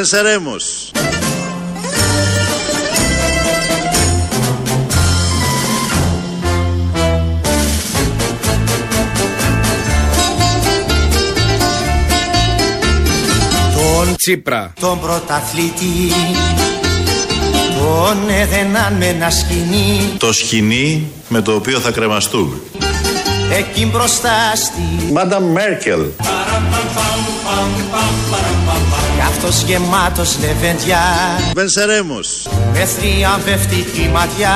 [0.00, 0.90] Venceremos.
[13.74, 15.84] Τον Τσίπρα Τον πρωταθλητή
[17.78, 22.56] Τον έδαιναν με ένα σκηνή Το σκηνή με το οποίο θα κρεμαστούμε.
[23.58, 26.00] Εκεί μπροστά στη Μάντα Μέρκελ.
[29.14, 30.98] Κι αυτός γεμάτος λεβέντια
[31.54, 32.50] Venceremos.
[32.72, 34.52] Με θριαμβευτική ματιά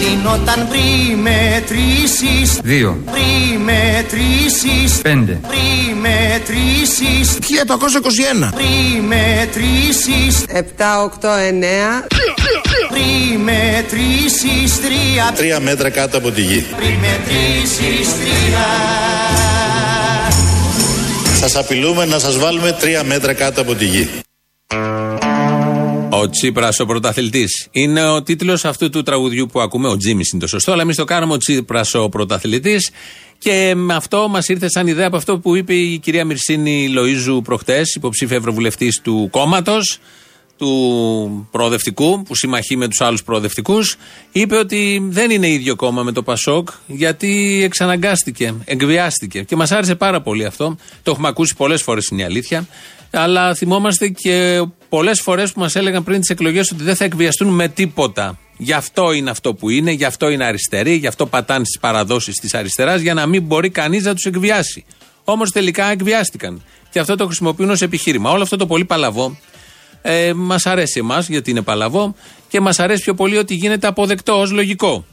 [0.00, 3.02] Λύνονταν πριν μετρήσεις Δύο.
[3.12, 5.40] Πριν μετρήσεις Πέντε.
[5.48, 7.38] Πριν μετρήσεις
[8.42, 10.62] 1221 Πριν μετρήσεις 7,
[11.02, 12.06] 8, 9.
[12.88, 15.32] Πριν μετρήσεις Τρία.
[15.36, 16.66] Τρία μέτρα κάτω από τη γη.
[16.76, 18.66] Πριν μετρήσεις Τρία.
[21.40, 24.08] Σας απειλούμε να σας βάλουμε τρία μέτρα κάτω από τη γη.
[26.20, 27.68] Ο Τσίπρας, ο πρωταθλητής.
[27.70, 29.88] Είναι ο τίτλος αυτού του τραγουδιού που ακούμε.
[29.88, 32.90] Ο Τζίμι είναι το σωστό, αλλά εμείς το κάνουμε ο Τσίπρας, ο πρωταθλητής.
[33.38, 37.42] Και με αυτό μας ήρθε σαν ιδέα από αυτό που είπε η κυρία Μυρσίνη Λοίζου
[37.42, 39.98] προχτές, υποψήφια ευρωβουλευτής του κόμματος,
[40.56, 43.96] του προοδευτικού, που συμμαχεί με τους άλλους προοδευτικούς.
[44.32, 49.42] Είπε ότι δεν είναι ίδιο κόμμα με το Πασόκ, γιατί εξαναγκάστηκε, εκβιάστηκε.
[49.42, 50.76] Και μας άρεσε πάρα πολύ αυτό.
[51.02, 52.66] Το έχουμε ακούσει πολλές φορές, είναι η αλήθεια.
[53.10, 57.48] Αλλά θυμόμαστε και πολλές φορές που μας έλεγαν πριν τις εκλογές ότι δεν θα εκβιαστούν
[57.48, 58.38] με τίποτα.
[58.56, 62.34] Γι' αυτό είναι αυτό που είναι, γι' αυτό είναι αριστεροί, γι' αυτό πατάνε στις παραδόσεις
[62.34, 64.84] της αριστεράς, για να μην μπορεί κανείς να τους εκβιάσει.
[65.24, 66.62] Όμως τελικά εκβιάστηκαν.
[66.90, 68.30] Και αυτό το χρησιμοποιούν ως επιχείρημα.
[68.30, 69.36] Όλο αυτό το πολύ παλαβό
[70.02, 72.14] ε, μας αρέσει εμάς, γιατί είναι παλαβό,
[72.48, 75.04] και μας αρέσει πιο πολύ ότι γίνεται αποδεκτό ως λογικό.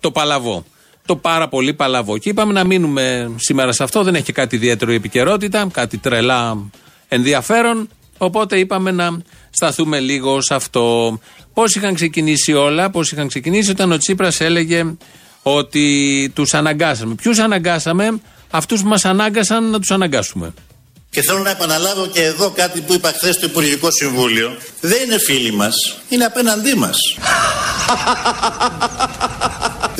[0.00, 0.64] Το παλαβό.
[1.06, 2.18] Το πάρα πολύ παλαβό.
[2.18, 4.02] Και είπαμε να μείνουμε σήμερα σε αυτό.
[4.02, 6.70] Δεν έχει και κάτι ιδιαίτερο η επικαιρότητα, κάτι τρελά
[7.14, 7.88] ενδιαφέρον.
[8.18, 9.18] Οπότε είπαμε να
[9.50, 11.18] σταθούμε λίγο σε αυτό.
[11.54, 14.94] Πώς είχαν ξεκινήσει όλα, πώς είχαν ξεκινήσει όταν ο Τσίπρας έλεγε
[15.42, 17.14] ότι τους αναγκάσαμε.
[17.14, 18.20] Ποιους αναγκάσαμε,
[18.50, 20.54] αυτούς που μας ανάγκασαν να τους αναγκάσουμε.
[21.14, 24.56] Και θέλω να επαναλάβω και εδώ κάτι που είπα χθες στο Υπουργικό Συμβούλιο.
[24.80, 25.74] Δεν είναι φίλοι μας,
[26.08, 26.96] είναι απέναντί μας.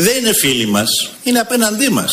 [0.05, 2.11] Δεν είναι φίλοι μας, είναι απέναντί μας.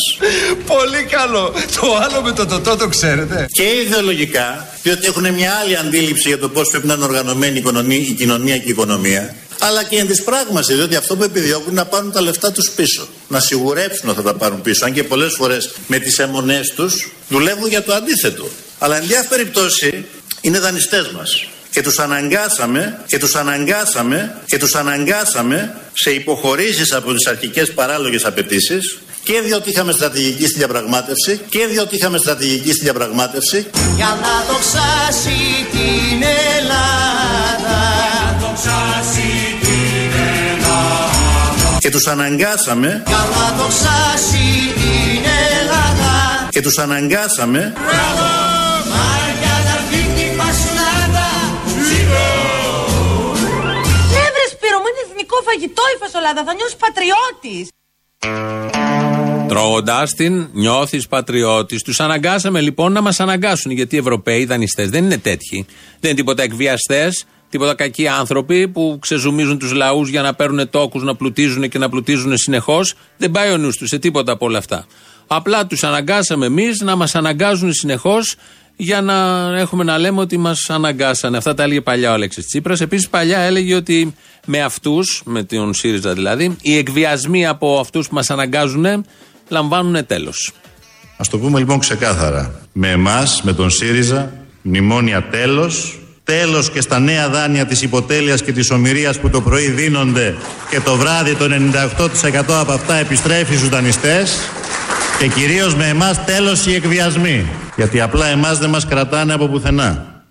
[0.66, 5.78] Πολύ καλό Το άλλο με το τοτό το ξέρετε Και ιδεολογικά, διότι έχουν μια άλλη
[5.78, 9.36] αντίληψη για το πώς πρέπει να είναι οργανωμένη η κοινωνία, η κοινωνία και η οικονομία.
[9.60, 12.72] Αλλά και εν της πράγμαση, διότι αυτό που επιδιώκουν είναι να πάρουν τα λεφτά τους
[12.76, 13.08] πίσω.
[13.28, 14.86] Να σιγουρέψουν ότι θα τα πάρουν πίσω.
[14.86, 18.50] Αν και πολλές φορές με τις αιμονές τους δουλεύουν για το αντίθετο.
[18.80, 20.06] Αλλά εν διάφορη περιπτώσει
[20.42, 21.48] είναι δανειστές μας.
[21.70, 28.26] Και τους αναγκάσαμε, και τους αναγκάσαμε, και τους αναγκάσαμε σε υποχωρήσεις από τις αρχικές παράλογες
[28.26, 29.00] απαιτήσεις.
[29.24, 35.68] Και διότι είχαμε στρατηγική στη διαπραγμάτευση, και διότι είχαμε στρατηγική στη διαπραγμάτευση, Για να δοξάσει
[35.72, 36.24] την
[36.58, 37.80] Ελλάδα
[41.80, 45.24] και τους αναγκάσαμε, Για να δοξάσει την
[45.60, 48.49] Ελλάδα και τους αναγκάσαμε Μάρια
[49.68, 51.28] να φύγει η πασουλάδα
[54.14, 56.44] Ναι, βρε Σπύρο μου, είναι εθνικό φαγητό η φασολάδα.
[56.48, 57.68] Θα νιώσεις πατριώτης.
[59.48, 61.84] Τρώγοντάς την, νιώθεις πατριώτης.
[61.84, 63.72] Τους αναγκάσαμε λοιπόν να μας αναγκάσουν.
[63.72, 65.66] Γιατί οι Ευρωπαίοι δανειστές δεν είναι τέτοιοι.
[66.00, 71.04] Δεν είναι τίποτα εκβιαστές, τίποτα κακοί άνθρωποι που ξεζουμίζουν τους λαούς για να παίρνουν τόκους,
[71.04, 72.94] να πλουτίζουν και να πλουτίζουν συνεχώς.
[73.18, 74.86] Δεν πάει ο νους τους σε τίποτα από όλα αυτά.
[75.28, 78.36] Απλά τους αναγκάσαμε εμείς να μας αναγκάζουν συνεχώς
[78.82, 79.14] για να
[79.58, 81.38] έχουμε να λέμε ότι μας αναγκάσανε.
[81.38, 82.82] Αυτά τα έλεγε παλιά ο Αλέξης Τσίπρας.
[82.82, 88.16] Επίσης, παλιά έλεγε ότι με αυτούς, με τον ΣΥΡΙΖΑ δηλαδή, οι εκβιασμοί από αυτούς που
[88.16, 89.06] μας αναγκάζουν
[89.48, 90.52] λαμβάνουν τέλος.
[91.18, 92.60] Α το πούμε λοιπόν ξεκάθαρα.
[92.74, 96.00] Με εμάς, με τον ΣΥΡΙΖΑ, μνημόνια τέλος.
[96.24, 100.36] Τέλος και στα νέα δάνεια της υποτέλειας και της ομοιρίας που το πρωί δίνονται
[100.70, 104.38] και το βράδυ το 98% από αυτά επιστρέφει στους δανειστές.
[105.20, 107.46] Και κυρίως με εμάς τέλος οι εκβιασμοί.
[107.76, 110.24] Γιατί απλά εμάς δεν μας κρατάνε από πουθενά.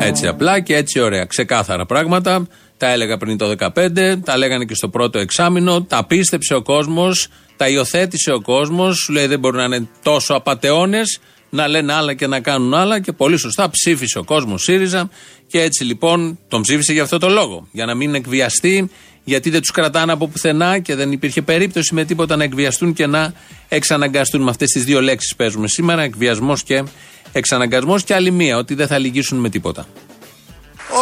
[0.00, 1.24] Έτσι απλά και έτσι ωραία.
[1.24, 2.46] Ξεκάθαρα πράγματα.
[2.76, 5.82] Τα έλεγα πριν το 2015, τα λέγανε και στο πρώτο εξάμεινο.
[5.82, 8.96] Τα πίστεψε ο κόσμος, τα υιοθέτησε ο κόσμος.
[8.96, 11.18] Σου λέει δεν μπορούν να είναι τόσο απαταιώνες,
[11.50, 13.00] να λένε άλλα και να κάνουν άλλα.
[13.00, 15.10] Και πολύ σωστά ψήφισε ο κόσμος ΣΥΡΙΖΑ.
[15.46, 17.68] Και έτσι λοιπόν τον ψήφισε για αυτό το λόγο.
[17.72, 18.90] Για να μην εκβιαστεί,
[19.28, 23.06] γιατί δεν τους κρατάνε από πουθενά και δεν υπήρχε περίπτωση με τίποτα να εκβιαστούν και
[23.06, 23.32] να
[23.68, 24.42] εξαναγκαστούν.
[24.42, 26.84] Με αυτές τις δύο λέξεις παίζουμε σήμερα, εκβιασμός και
[27.32, 28.04] εξαναγκασμός.
[28.04, 29.86] Και άλλη μία, ότι δεν θα λυγίσουν με τίποτα.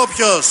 [0.03, 0.47] Όποιος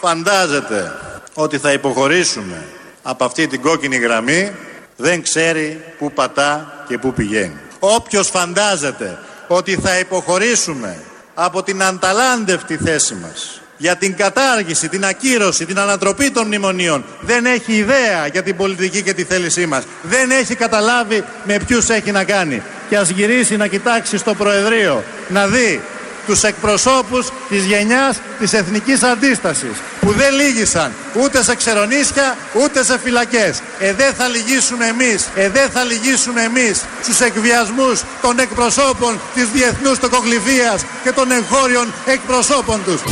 [0.00, 0.92] φαντάζεται
[1.34, 2.66] ότι θα υποχωρήσουμε
[3.02, 4.52] από αυτή την κόκκινη γραμμή
[4.96, 7.56] δεν ξέρει πού πατά και πού πηγαίνει.
[7.78, 9.18] Όποιος φαντάζεται
[9.48, 11.02] ότι θα υποχωρήσουμε
[11.34, 17.46] από την ανταλάντευτη θέση μας για την κατάργηση, την ακύρωση, την ανατροπή των μνημονίων δεν
[17.46, 19.82] έχει ιδέα για την πολιτική και τη θέλησή μας.
[20.02, 22.62] Δεν έχει καταλάβει με ποιους έχει να κάνει.
[22.88, 25.80] Και ας γυρίσει να κοιτάξει στο Προεδρείο να δει
[26.26, 30.92] τους εκπροσώπους της γενιάς της εθνικής αντίστασης που δεν λύγησαν
[31.22, 33.62] ούτε σε ξερονίσια ούτε σε φυλακές.
[33.78, 39.48] Ε, δεν θα λυγίσουμε εμείς, ε, δεν θα λυγίσουμε εμείς στους εκβιασμούς των εκπροσώπων της
[39.48, 43.02] διεθνούς τοκοκληφίας και των εγχώριων εκπροσώπων τους.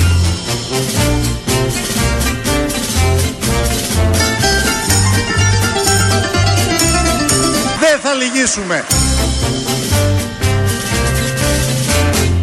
[7.81, 8.85] Δεν θα λυγίσουμε.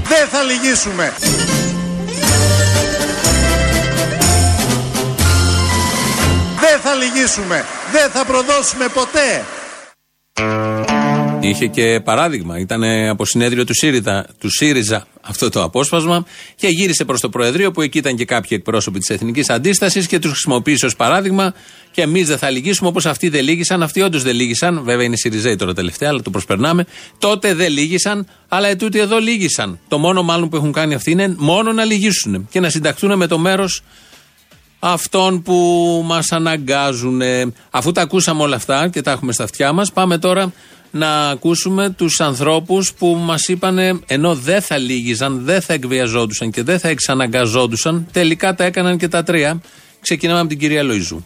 [0.03, 1.13] Δεν θα λυγίσουμε.
[6.59, 7.65] Δεν θα λυγίσουμε.
[7.91, 9.45] Δεν θα προδώσουμε ποτέ.
[11.49, 12.59] Είχε και παράδειγμα.
[12.59, 17.71] Ήταν από συνέδριο του ΣΥΡΙΖΑ, του ΣΥΡΙΖΑ αυτό το απόσπασμα και γύρισε προς το Προεδρείο
[17.71, 21.53] που εκεί ήταν και κάποιοι εκπρόσωποι της Εθνικής Αντίστασης και τους χρησιμοποίησε ως παράδειγμα.
[21.91, 23.83] Και εμείς δεν θα λυγίσουμε όπως αυτοί δεν λύγησαν.
[23.83, 24.83] Αυτοί όντως δεν λύγησαν.
[24.83, 26.85] Βέβαια είναι ΣΥΡΙΖΑΙ τώρα τελευταία, αλλά το προσπερνάμε.
[27.17, 29.79] Τότε δεν λύγησαν, αλλά ετούτοι εδώ λύγησαν.
[29.87, 33.27] Το μόνο μάλλον που έχουν κάνει αυτοί είναι μόνο να λυγίσουν και να συνταχθούν με
[33.27, 33.83] το μέρος
[34.79, 35.55] αυτών που
[36.05, 37.21] μας αναγκάζουν.
[37.69, 40.53] Αφού τα ακούσαμε όλα αυτά και τα έχουμε στα αυτιά μας, πάμε τώρα
[40.97, 46.63] να ακούσουμε τους ανθρώπους που μας είπαν ενώ δεν θα λύγιζαν, δεν θα εκβιαζόντουσαν και
[46.63, 49.61] δεν θα εξαναγκαζόντουσαν, τελικά τα έκαναν και τα τρία.
[50.01, 51.25] Ξεκινάμε από την κυρία Λοϊζού.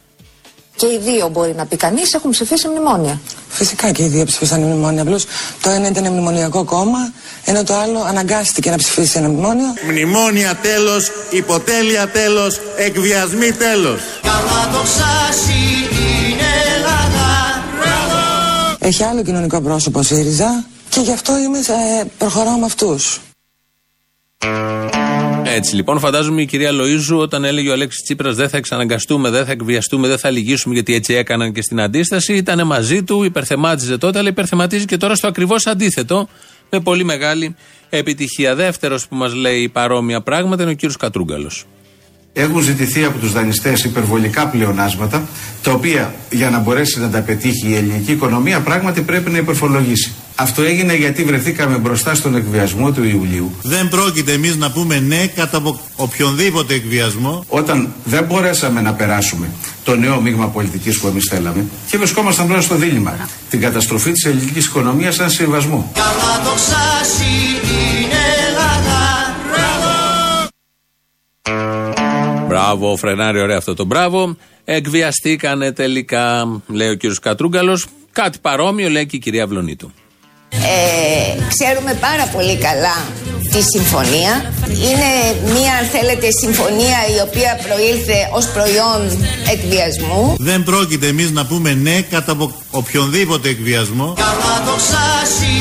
[0.76, 3.22] Και οι δύο, μπορεί να πει κανείς, έχουν ψηφίσει μνημόνια.
[3.50, 5.02] Φυσικά και οι δύο ψήφισαν μνημόνια.
[5.02, 5.26] Απλώς
[5.62, 7.14] το ένα ήταν μνημονιακό κόμμα,
[7.46, 9.74] ενώ το άλλο αναγκάστηκε να ψηφίσει ένα μνημόνιο.
[9.88, 14.00] Μνημόνια τέλος, υποτέλεια τέλος, εκβιασμοί τέλος.
[14.22, 16.01] Καλά το ξάσι την Ελλάδα
[18.84, 23.20] Έχει άλλο κοινωνικό πρόσωπο ο ΣΥΡΙΖΑ και γι' αυτό είμαι, ε, προχωράω με αυτούς.
[25.44, 29.46] Έτσι λοιπόν, φαντάζομαι η κυρία Λοίζου όταν έλεγε ο Αλέξης Τσίπρας δεν θα εξαναγκαστούμε, δεν
[29.46, 32.34] θα εκβιαστούμε, δεν θα λυγίσουμε γιατί έτσι έκαναν και στην αντίσταση.
[32.34, 36.28] Ήταν μαζί του, υπερθεμάτιζε τότε, αλλά υπερθεματίζει και τώρα στο ακριβώς αντίθετο
[36.70, 37.56] με πολύ μεγάλη
[37.90, 38.56] επιτυχία.
[38.56, 41.66] Δεύτερος που μας λέει παρόμοια πράγματα είναι ο κύριος Κατρούγκαλος.
[42.34, 45.28] Έχουν ζητηθεί από τους δανειστές υπερβολικά πλεονάσματα,
[45.64, 50.12] τα οποία για να μπορέσει να τα πετύχει η ελληνική οικονομία πράγματι πρέπει να υπερφορολογήσει.
[50.36, 53.52] Αυτό έγινε γιατί βρεθήκαμε μπροστά στον εκβιασμό του Ιουλίου.
[53.62, 57.44] Δεν πρόκειται εμείς να πούμε ναι κατά απο- οποιονδήποτε εκβιασμό.
[57.48, 59.50] Όταν δεν μπορέσαμε να περάσουμε
[59.84, 63.30] το νέο μείγμα πολιτικής που εμείς θέλαμε και βρισκόμασταν πλέον στο δίλημα.
[63.50, 65.92] Την καταστροφή της ελληνικής οικονομίας σαν συμβασμό.
[65.94, 66.32] Καλά
[72.52, 74.36] Μπράβο, φρενάρι, ωραίο αυτό το μπράβο.
[74.66, 77.86] Εκβιαστήκανε τελικά, λέει ο κύριος Κατρούγκαλος.
[78.12, 79.92] Κάτι παρόμοιο λέει και η κυρία Βλονίτου.
[80.50, 82.96] Ε, ξέρουμε πάρα πολύ καλά
[83.52, 84.54] τη συμφωνία.
[84.68, 85.12] Είναι
[85.54, 89.02] μία, αν θέλετε, συμφωνία η οποία προήλθε ως προϊόν
[89.52, 90.36] εκβιασμού.
[90.40, 94.14] Δεν πρόκειται εμείς να πούμε ναι κατά απο- οποιονδήποτε εκβιασμό.
[94.18, 95.56] Καλά το ξάσι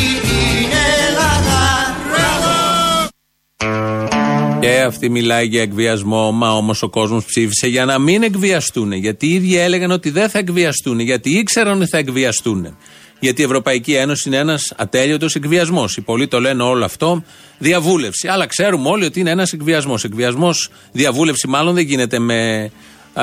[4.81, 8.93] Και αυτή μιλάει για εκβιασμό, μα όμως ο κόσμος ψήφισε για να μην εκβιαστούν.
[8.93, 12.77] Γιατί οι ίδιοι έλεγαν ότι δεν θα εκβιαστούν, γιατί ήξεραν ότι θα εκβιαστούν.
[13.19, 15.97] Γιατί η Ευρωπαϊκή Ένωση είναι ένας ατέλειωτος εκβιασμός.
[15.97, 17.23] Οι πολλοί το λένε όλο αυτό
[17.59, 18.29] διαβούλευση.
[18.29, 20.05] Αλλά ξέρουμε όλοι ότι είναι ένας εκβιασμός.
[20.05, 22.71] Εκβιασμός, διαβούλευση μάλλον δεν γίνεται με
[23.15, 23.23] ε,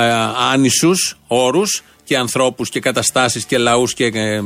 [0.51, 4.41] άνισους όρους και ανθρώπους και καταστάσεις και λαούς και ε,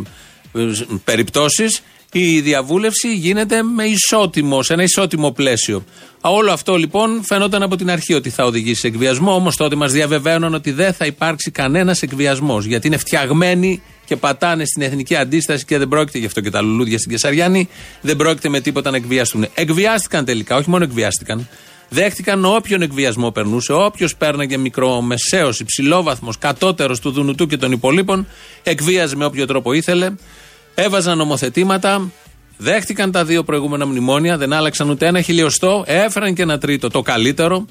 [1.03, 1.83] περιπτώσεις.
[2.13, 5.83] Η διαβούλευση γίνεται με ισότιμο, σε ένα ισότιμο πλαίσιο.
[6.21, 9.75] Α, Όλο αυτό λοιπόν φαινόταν από την αρχή ότι θα οδηγήσει σε εκβιασμό, όμως τότε
[9.75, 12.65] μας διαβεβαίωναν ότι δεν θα υπάρξει κανένας εκβιασμός.
[12.65, 16.61] Γιατί είναι φτιαγμένοι και πατάνε στην εθνική αντίσταση και δεν πρόκειται γι' αυτό και τα
[16.61, 17.69] λουλούδια στην Κεσαριάνη,
[18.01, 19.47] δεν πρόκειται με τίποτα να εκβιαστούν.
[19.53, 21.47] Εκβιάστηκαν τελικά, όχι μόνο εκβιάστηκαν.
[21.89, 28.27] Δέχτηκαν όποιον εκβιασμό περνούσε, όποιος πέρναγε μικρό, μεσαίος, υψηλόβαθμος, κατώτερος του Δουνουτού και των υπολείπων,
[28.63, 30.13] εκβίαζε με όποιο τρόπο ήθελε.
[30.75, 32.11] Έβαζαν νομοθετήματα,
[32.57, 37.01] δέχτηκαν τα δύο προηγούμενα μνημόνια, δεν άλλαξαν ούτε ένα χιλιοστό, έφεραν και ένα τρίτο, το
[37.01, 37.65] καλύτερο.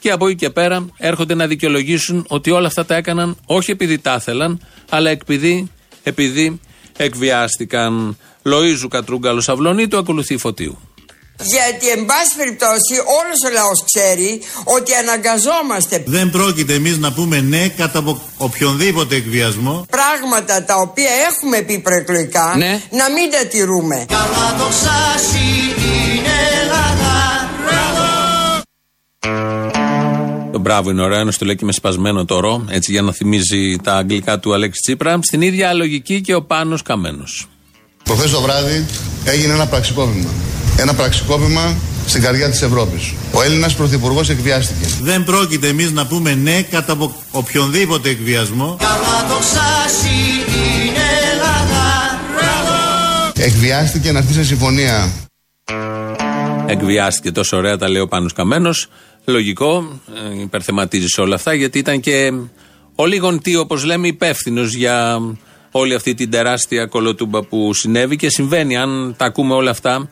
[0.00, 3.98] Και από εκεί και πέρα έρχονται να δικαιολογήσουν ότι όλα αυτά τα έκαναν όχι επειδή
[3.98, 5.70] τα ήθελαν, αλλά επειδή,
[6.02, 6.60] επειδή
[6.96, 8.16] εκβιάστηκαν.
[8.42, 10.78] Λοίζου Κατρούγκαλο Αυλονίτου, ακολουθεί Φωτίου.
[11.42, 17.40] Γιατί, εν πάση περιπτώσει, όλος ο λαός ξέρει ότι αναγκαζόμαστε Δεν πρόκειται εμείς να πούμε
[17.40, 19.86] ναι κατά απο- οποιονδήποτε εκβιασμό.
[19.90, 22.54] πράγματα τα οποία έχουμε πει προεκλογικά
[22.90, 24.04] να μην τα τηρούμε.
[24.08, 26.24] Καλά το ξάσι την
[26.62, 27.16] Ελλάδα
[30.52, 33.12] Το μπράβο είναι ωραίο, ένας το λέει και με σπασμένο το ρο, έτσι για να
[33.12, 35.18] θυμίζει τα αγγλικά του Αλέξη Τσίπρα.
[35.22, 37.48] Στην ίδια λογική και ο Πάνος Καμένος.
[38.04, 38.86] Προχθές το βράδυ
[39.24, 40.30] έγινε ένα πραξικόπημα.
[40.80, 43.14] Ένα πραξικόπημα στην καρδιά της Ευρώπης.
[43.32, 44.86] Ο Έλληνας Πρωθυπουργός εκβιάστηκε.
[45.02, 48.76] Δεν πρόκειται εμείς να πούμε ναι κατά απο- οποιονδήποτε εκβιασμό.
[48.78, 50.08] Καλά το ξάσι
[50.86, 51.86] είναι Ελλάδα
[53.34, 55.12] Εκβιάστηκε να έρθει σε συμφωνία.
[56.66, 58.86] Εκβιάστηκε τόσο ωραία τα λέει ο Πάνος Καμένος.
[59.24, 60.00] Λογικό,
[60.36, 62.32] ε, υπερθεματίζεις σε όλα αυτά γιατί ήταν και
[62.94, 65.20] ο λίγον τι όπως λέμε υπεύθυνος για
[65.70, 70.08] όλη αυτή την τεράστια κολοτούμπα που συνέβη και συμβαίνει αν τα ακούμε όλα αυτά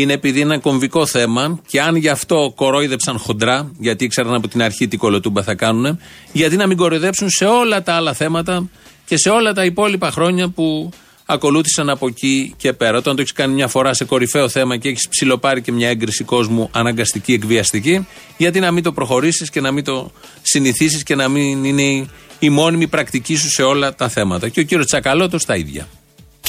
[0.00, 4.48] είναι επειδή είναι ένα κομβικό θέμα και αν γι' αυτό κορόιδεψαν χοντρά, γιατί ήξεραν από
[4.48, 5.98] την αρχή τι κολοτούμπα θα κάνουν,
[6.32, 8.68] γιατί να μην κοροϊδέψουν σε όλα τα άλλα θέματα
[9.06, 10.90] και σε όλα τα υπόλοιπα χρόνια που
[11.26, 12.98] ακολούθησαν από εκεί και πέρα.
[12.98, 16.24] Όταν το έχεις κάνει μια φορά σε κορυφαίο θέμα και έχεις ψηλοπάρει και μια έγκριση
[16.24, 20.10] κόσμου αναγκαστική, εκβιαστική, γιατί να μην το προχωρήσεις και να μην το
[20.42, 24.48] συνηθίσεις και να μην είναι η μόνιμη πρακτική σου σε όλα τα θέματα.
[24.48, 25.88] Και ο κύριος Τσακαλώτος τα ίδια.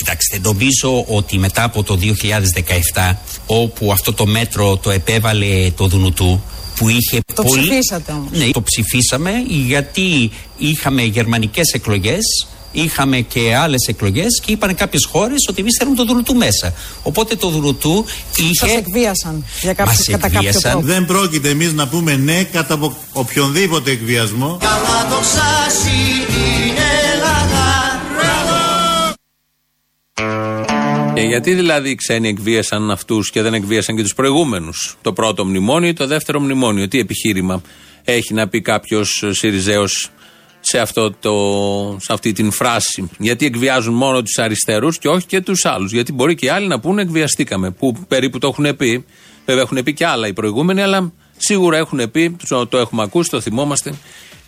[0.03, 2.00] Κοιτάξτε, νομίζω ότι μετά από το
[3.13, 3.15] 2017,
[3.46, 6.43] όπου αυτό το μέτρο το επέβαλε το Δουνουτού,
[6.75, 7.62] που είχε Το πολύ...
[7.62, 8.29] ψηφίσατε όμως.
[8.31, 12.20] Ναι, το ψηφίσαμε γιατί είχαμε γερμανικές εκλογές,
[12.72, 16.74] είχαμε και άλλες εκλογές και είπαν κάποιες χώρες ότι εμείς θέλουμε το Δουνουτού μέσα.
[17.03, 18.05] Οπότε το Δουνουτού
[18.51, 18.77] Σας είχε...
[18.77, 20.72] εκβίασαν για κάποιο, Μας κατά κάποιο εκβίασαν.
[20.72, 20.86] τρόπο.
[20.88, 24.58] Δεν πρόκειται εμείς να πούμε ναι κατά απο- οποιονδήποτε εκβιασμό.
[24.60, 25.98] Καλά το ξάσι
[26.67, 27.80] είναι Ελλάδα
[31.31, 35.89] γιατί δηλαδή οι ξένοι εκβίασαν αυτούς και δεν εκβίασαν και τους προηγούμενους; Το πρώτο μνημόνιο
[35.89, 36.88] ή το δεύτερο μνημόνιο.
[36.88, 37.61] Τι επιχείρημα
[38.03, 40.09] έχει να πει κάποιος Σιριζέος
[40.59, 41.31] σε, αυτό το,
[42.01, 46.13] σε αυτή την φράση; Γιατί εκβιάζουν μόνο τους αριστερούς και όχι και τους άλλους; Γιατί
[46.13, 47.71] μπορεί και οι άλλοι να πούνε εκβιαστήκαμε.
[47.71, 49.05] Που περίπου το έχουν πει.
[49.45, 53.29] Βέβαια έχουν πει και άλλα οι προηγούμενοι, αλλά σίγουρα έχουν πει, το- το έχουμε ακούσει,
[53.29, 53.93] το θυμόμαστε.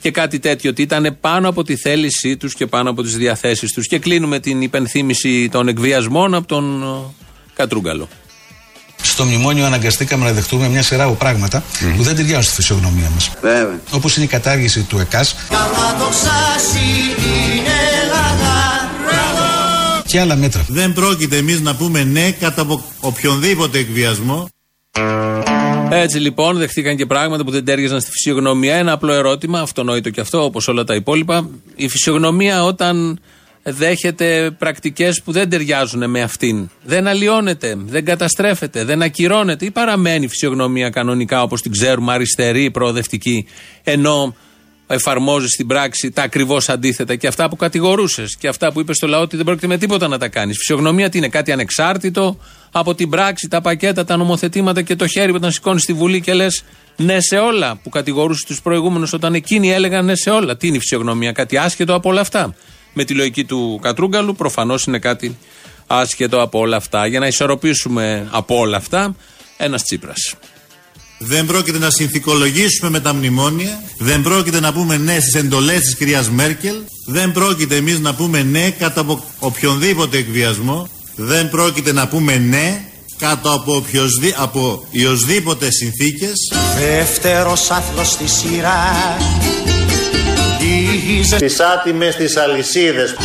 [0.03, 3.74] Και κάτι τέτοιο, ότι ήταν πάνω από τη θέλησή τους και πάνω από τις διαθέσεις
[3.74, 3.88] τους.
[3.88, 6.86] Και κλείνουμε την υπενθύμηση των εκβιασμών από τον ε,
[7.53, 8.07] Κατρούγκαλο.
[9.01, 11.63] Στο μνημόνιο αναγκαστήκαμε να δεχτούμε μια σειρά από πράγματα
[11.98, 13.31] που δεν ταιριάζουν στη φυσιογνωμία μας.
[13.41, 13.79] Βέβαια.
[13.91, 16.86] Όπως είναι η κατάργηση του ΕΚΑΣ Καλά το ξάσι
[17.25, 18.62] είναι Ελλάδα
[20.05, 20.65] και άλλα μέτρα.
[20.67, 24.50] Δεν πρόκειται εμείς να πούμε ναι κατά απο- οποιονδήποτε εκβιασμό.
[25.95, 28.75] Έτσι λοιπόν δεχτήκαν και πράγματα που δεν τέριαζαν στη φυσιογνωμία.
[28.75, 31.50] Ένα απλό ερώτημα, αυτονόητο και αυτό όπως όλα τα υπόλοιπα.
[31.75, 33.19] Η φυσιογνωμία όταν
[33.63, 40.25] δέχεται πρακτικές που δεν ταιριάζουν με αυτήν, δεν αλλοιώνεται, δεν καταστρέφεται, δεν ακυρώνεται ή παραμένει
[40.25, 43.47] η φυσιογνωμία κανονικά όπως την ξέρουμε, αριστερή, προοδευτική,
[43.83, 44.35] ενώ
[44.87, 49.07] εφαρμόζεις στην πράξη τα ακριβώς αντίθετα και αυτά που κατηγορούσες και αυτά που είπες στο
[49.07, 50.57] λαό ότι δεν πρόκειται με τίποτα να τα κάνεις.
[50.57, 52.37] Φυσιογνωμία τι είναι, κάτι ανεξάρτητο
[52.71, 56.21] από την πράξη, τα πακέτα, τα νομοθετήματα και το χέρι που όταν σηκώνεις στη Βουλή
[56.21, 56.63] και λες
[56.95, 60.57] ναι σε όλα που κατηγορούσες τους προηγούμενους όταν εκείνοι έλεγαν ναι σε όλα.
[60.57, 62.55] Τι είναι η φυσιογνωμία, κάτι άσχετο από όλα αυτά;
[62.93, 65.37] Με τη λογική του Κατρούγκαλου προφανώς είναι κάτι
[65.87, 67.05] άσχετο από όλα αυτά.
[67.05, 69.15] Για να ισορροπήσουμε από όλα αυτά,
[69.57, 70.35] ένας Τσίπρας.
[71.17, 73.84] Δεν πρόκειται να συνθηκολογήσουμε με τα μνημόνια.
[73.98, 76.75] Δεν πρόκειται να πούμε ναι στις εντολές της κυρίας Μέρκελ.
[77.08, 80.89] Δεν πρόκειται εμείς να πούμε ναι κατά απο- οποιονδήποτε εκβιασμό.
[81.15, 82.84] Δεν πρόκειται να πούμε ναι
[83.17, 86.34] κάτω από, οποιοσδή, από οποιοσδήποτε συνθήκες
[86.79, 88.82] Δεύτερος άθλος στη σειρά
[90.60, 93.15] Γύριζε Τις άτιμες τις αλυσίδες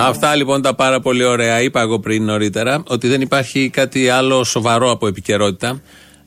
[0.00, 1.60] Αυτά λοιπόν τα πάρα πολύ ωραία.
[1.60, 5.80] Είπα εγώ πριν νωρίτερα ότι δεν υπάρχει κάτι άλλο σοβαρό από επικαιρότητα.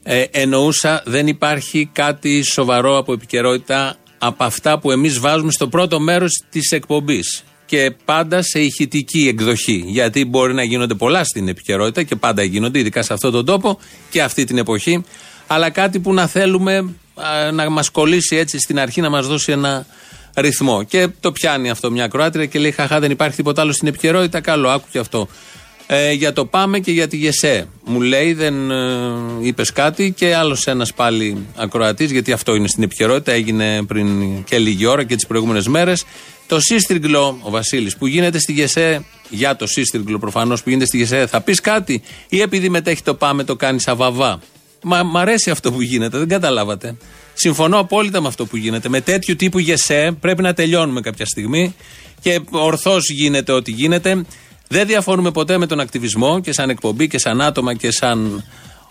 [0.04, 6.00] Ε, εννοούσα δεν υπάρχει κάτι σοβαρό από επικαιρότητα από αυτά που εμείς βάζουμε στο πρώτο
[6.00, 9.84] μέρος της εκπομπής και πάντα σε ηχητική εκδοχή.
[9.88, 13.80] Γιατί μπορεί να γίνονται πολλά στην επικαιρότητα και πάντα γίνονται, ειδικά σε αυτόν τον τόπο
[14.10, 15.04] και αυτή την εποχή.
[15.48, 19.52] Αλλά κάτι που να θέλουμε α, να μας κολλήσει έτσι στην αρχή, να μας δώσει
[19.52, 19.86] ένα
[20.36, 20.84] ρυθμό.
[20.84, 24.42] Και το πιάνει αυτό μια Κροάτρια και λέει: Χαχά, δεν υπάρχει τίποτα άλλο στην επικαιρότητα.
[24.42, 25.28] Καλό, άκου και αυτό.
[25.94, 27.68] Ε, για το πάμε και για τη ΓΕΣΕ.
[27.86, 28.76] Μου λέει, δεν ε,
[29.42, 33.32] είπες κάτι και άλλος ένας πάλι ακροατής, γιατί αυτό είναι στην επικαιρότητα.
[33.32, 36.06] Έγινε πριν και λίγη ώρα και τις προηγούμενες μέρες.
[36.48, 40.98] Το σύστριγγλο, ο Βασίλης, που γίνεται στη ΓΕΣΕ, για το σύστριγγλο προφανώς που γίνεται στη
[40.98, 44.40] ΓΕΣΕ, θα πεις κάτι ή επειδή μετέχει το πάμε το κάνεις αβαβά;
[44.82, 46.96] Μα μ' αρέσει αυτό που γίνεται, δεν καταλάβατε.
[47.34, 48.90] Συμφωνώ απόλυτα με αυτό που γίνεται.
[48.90, 51.76] Με τέτοιου τύπου γεσέ πρέπει να τελειώνουμε κάποια στιγμή
[52.22, 54.26] και ορθώς γίνεται ό,τι γίνεται.
[54.72, 58.44] Δεν διαφωνούμε ποτέ με τον ακτιβισμό και σαν εκπομπή και σαν άτομα και σαν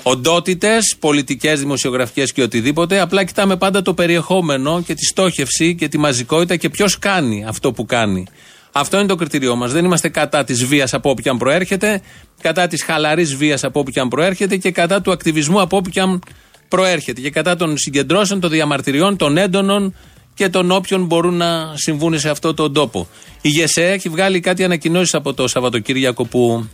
[0.03, 3.01] οντότητες, πολιτικές, δημοσιογραφικές και οτιδήποτε.
[3.01, 7.73] Απλά κοιτάμε πάντα το περιεχόμενο και τη στόχευση και τη μαζικότητα και ποιος κάνει αυτό
[7.73, 8.27] που κάνει.
[8.73, 9.73] Αυτό είναι το κριτήριό μας.
[9.73, 12.03] Δεν είμαστε κατά της βίας από όπου και αν προέρχεται,
[12.41, 15.91] κατά της χαλαρής βίας από όπου και αν προέρχεται και κατά του ακτιβισμού από όπου
[15.91, 16.23] και αν
[16.69, 17.21] προέρχεται.
[17.21, 19.95] Και κατά των συγκεντρώσεων, των διαμαρτυριών, των έντονων
[20.41, 23.09] και των όποιων μπορούν να συμβούν σε αυτό τον τόπο.
[23.41, 26.69] Η ΓΕΣΕ έχει βγάλει κάτι ανακοινώσεις από το Σαββατοκύριακο που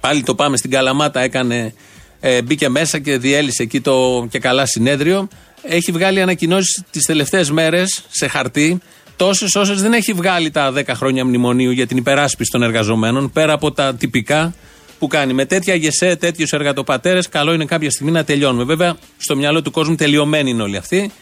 [0.00, 1.74] πάλι το πάμε στην Καλαμάτα, έκανε,
[2.20, 5.28] ε, μπήκε μέσα και διέλυσε εκεί το και καλά συνέδριο.
[5.62, 8.80] Έχει βγάλει ανακοινώσεις τις τελευταίες μέρες σε χαρτί,
[9.16, 13.52] τόσες όσες δεν έχει βγάλει τα 10 χρόνια μνημονίου για την υπεράσπιση των εργαζομένων, πέρα
[13.52, 14.54] από τα τυπικά
[14.98, 15.32] που κάνει.
[15.32, 18.64] Με τέτοια γεσέ, τέτοιους εργατοπατέρες, καλό είναι κάποια στιγμή να τελειώνουμε.
[18.64, 21.12] Βέβαια, στο μυαλό του κόσμου τελειωμένοι είναι όλοι αυτοί.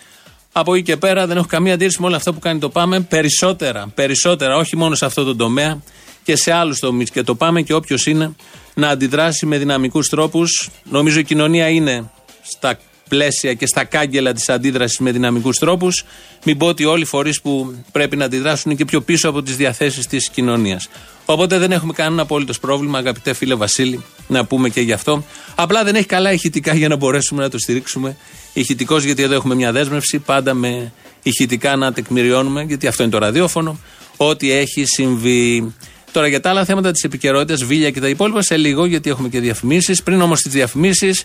[0.58, 3.00] Από εκεί και πέρα δεν έχω καμία αντίρρηση με όλα αυτά που κάνει το ΠΑΜΕ.
[3.00, 5.82] Περισσότερα, περισσότερα, όχι μόνο σε αυτό το τομέα
[6.24, 7.10] και σε άλλους τομείς.
[7.10, 8.34] Και το ΠΑΜΕ και όποιος είναι
[8.74, 10.70] να αντιδράσει με δυναμικούς τρόπους.
[10.84, 12.10] Νομίζω η κοινωνία είναι
[12.42, 16.04] στα πλαίσια και στα κάγκελα της αντίδρασης με δυναμικούς τρόπους.
[16.44, 19.42] Μην πω ότι όλοι οι φορείς που πρέπει να αντιδράσουν είναι και πιο πίσω από
[19.42, 20.88] τις διαθέσεις της κοινωνίας.
[21.24, 25.24] Οπότε δεν έχουμε κανένα απόλυτος πρόβλημα, αγαπητέ φίλε Βασίλη, να πούμε και γι' αυτό.
[25.54, 28.16] Απλά δεν έχει καλά ηχητικά για να μπορέσουμε να το στηρίξουμε.
[28.60, 33.18] Ηχητικός, γιατί εδώ έχουμε μια δέσμευση, πάντα με ηχητικά να τεκμηριώνουμε, γιατί αυτό είναι το
[33.18, 33.78] ραδιόφωνο,
[34.16, 35.74] ό,τι έχει συμβεί.
[36.12, 39.28] Τώρα για τα άλλα θέματα της επικαιρότητας, βίλια και τα υπόλοιπα σε λίγο, γιατί έχουμε
[39.28, 40.02] και διαφημίσεις.
[40.02, 41.24] Πριν όμως τις διαφημίσεις,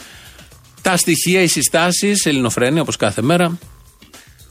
[0.81, 3.57] τα στοιχεία, οι συστάσεις, Ελληνοφρένια όπως κάθε μέρα.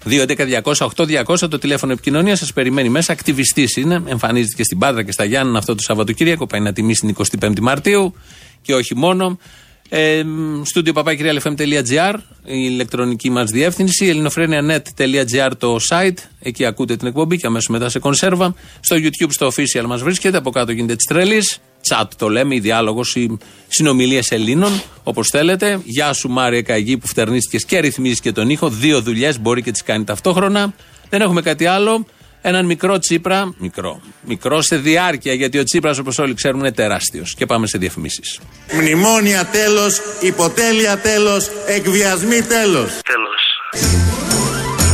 [0.04, 3.12] 2.11.200.8.200 το τηλέφωνο επικοινωνίας σας περιμένει μέσα.
[3.12, 6.46] Ακτιβιστής είναι, εμφανίζεται και στην Πάτρα και στα Γιάννα αυτό το Σαββατοκύριακο.
[6.46, 8.14] Πάει να τιμήσει την 25η Μαρτίου
[8.62, 9.38] και όχι μόνο.
[9.92, 10.22] Ε,
[10.62, 14.06] Στούντιο papakirialfm.gr η ηλεκτρονική μας διεύθυνση.
[14.06, 16.16] ελληνοφρένια.net.gr το site.
[16.40, 18.54] Εκεί ακούτε την εκπομπή και αμέσως μετά σε κονσέρβα.
[18.80, 20.36] Στο YouTube, στο official μας βρίσκεται.
[20.36, 21.42] Από κάτω γίνεται της τρελή.
[21.80, 25.80] Τσάτ το λέμε, η διάλογος, οι συνομιλίες Ελλήνων, όπως θέλετε.
[25.84, 28.68] Γεια σου Μάρια Καγή που φτερνίστηκες και ρυθμίζεις και τον ήχο.
[28.68, 30.74] Δύο δουλειές μπορεί και τις κάνει ταυτόχρονα.
[31.08, 32.06] Δεν έχουμε κάτι άλλο.
[32.42, 37.34] Έναν μικρό τσίπρα, μικρό, μικρό σε διάρκεια, γιατί ο Τσίπρας όπως όλοι ξέρουμε είναι τεράστιος.
[37.34, 38.40] Και πάμε σε διαφημίσεις.
[38.72, 42.98] Μνημόνια τέλος, υποτέλεια τέλος, εκβιασμοί τέλος.
[43.12, 43.42] Τέλος.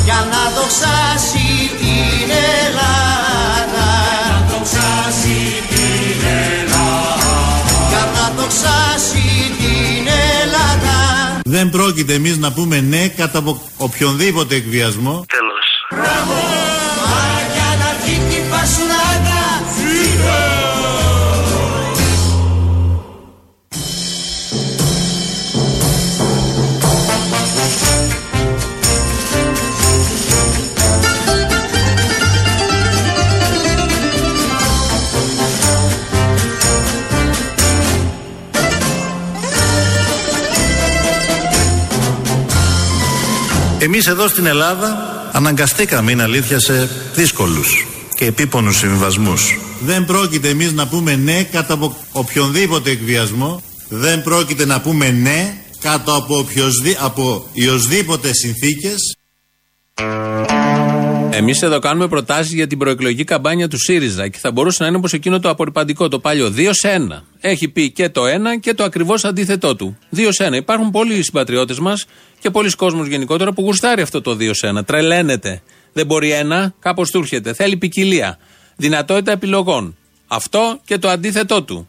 [0.04, 2.30] Για να δοξάσει την
[2.66, 3.86] Ελλάδα.
[4.28, 6.26] Να δοξάσει την
[6.58, 7.34] Ελλάδα.
[7.88, 9.24] Για να δοξάσει
[9.58, 10.06] την
[10.42, 11.40] Ελλάδα.
[11.44, 15.24] Δεν πρόκειται εμείς να πούμε ναι κατά από οποιονδήποτε εκβιασμό.
[15.28, 15.66] Τέλος.
[15.90, 16.55] Μα
[43.78, 44.96] Εμείς εδώ στην Ελλάδα
[45.32, 49.58] αναγκαστήκαμε, είναι αλήθεια, σε δύσκολους και επίπονους συμβιβασμούς.
[49.80, 53.62] Δεν πρόκειται εμείς να πούμε ναι κατά από οποιονδήποτε εκβιασμό.
[53.88, 59.16] Δεν πρόκειται να πούμε ναι κάτω από, οποιοσδή, από οιοσδήποτε συνθήκες.
[61.38, 64.96] Εμείς εδώ κάνουμε προτάσεις για την προεκλογική καμπάνια του ΣΥΡΙΖΑ και θα μπορούσε να είναι
[64.96, 66.52] όπως εκείνο το απορριπαντικό, το παλιό.
[66.56, 67.22] 2 σε 1.
[67.40, 69.98] Έχει πει και το ένα και το ακριβώς αντίθετό του.
[70.16, 70.52] 2 σε 1.
[70.52, 72.06] Υπάρχουν πολλοί συμπατριώτες μας
[72.38, 74.84] και πολλοί κόσμος γενικότερα που γουστάρει αυτό το 2 σε 1.
[74.86, 75.62] Τρελαίνεται.
[75.92, 77.52] Δεν μπορεί ένα, κάπως του έρχεται.
[77.52, 78.38] Θέλει ποικιλία.
[78.76, 79.96] Δυνατότητα επιλογών.
[80.26, 81.88] Αυτό και το αντίθετό του.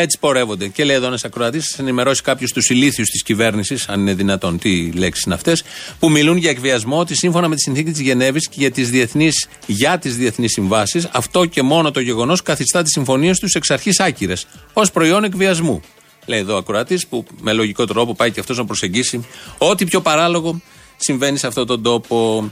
[0.00, 0.68] Έτσι πορεύονται.
[0.68, 4.58] Και λέει εδώ ένας ακροατής, σα ενημερώσει κάποιου τους ηλίθιους της κυβέρνησης, αν είναι δυνατόν,
[4.58, 5.62] τι λέξεις είναι αυτές,
[5.98, 9.48] που μιλούν για εκβιασμό, ότι σύμφωνα με τη συνθήκη της Γενέβης και για τις διεθνείς
[9.66, 14.00] για τις διεθνείς συμβάσεις, αυτό και μόνο το γεγονός καθιστά τις συμφωνίες τους εξ αρχής
[14.00, 15.80] άκυρες, ως προϊόν εκβιασμού.
[16.26, 19.26] Λέει εδώ ο ακροατής, που με λογικό τρόπο πάει και αυτός να προσεγγίσει
[19.58, 20.60] ό,τι πιο παράλογο
[20.96, 22.50] συμβαίνει σε αυτόν τον τόπο.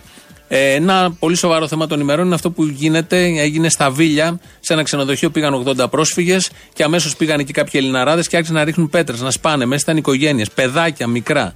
[0.48, 4.72] Ε, ένα πολύ σοβαρό θέμα των ημερών είναι αυτό που γίνεται, έγινε στα Βίλια, σε
[4.72, 8.90] ένα ξενοδοχείο πήγαν 80 πρόσφυγες και αμέσως πήγαν εκεί κάποιοι Ελληναράδες και άρχισαν να ρίχνουν
[8.90, 9.64] πέτρες, να σπάνε.
[9.64, 11.54] Μέσα ήταν οικογένειες, παιδάκια μικρά.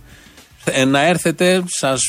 [0.64, 2.00] Ε, να έρθετε, σας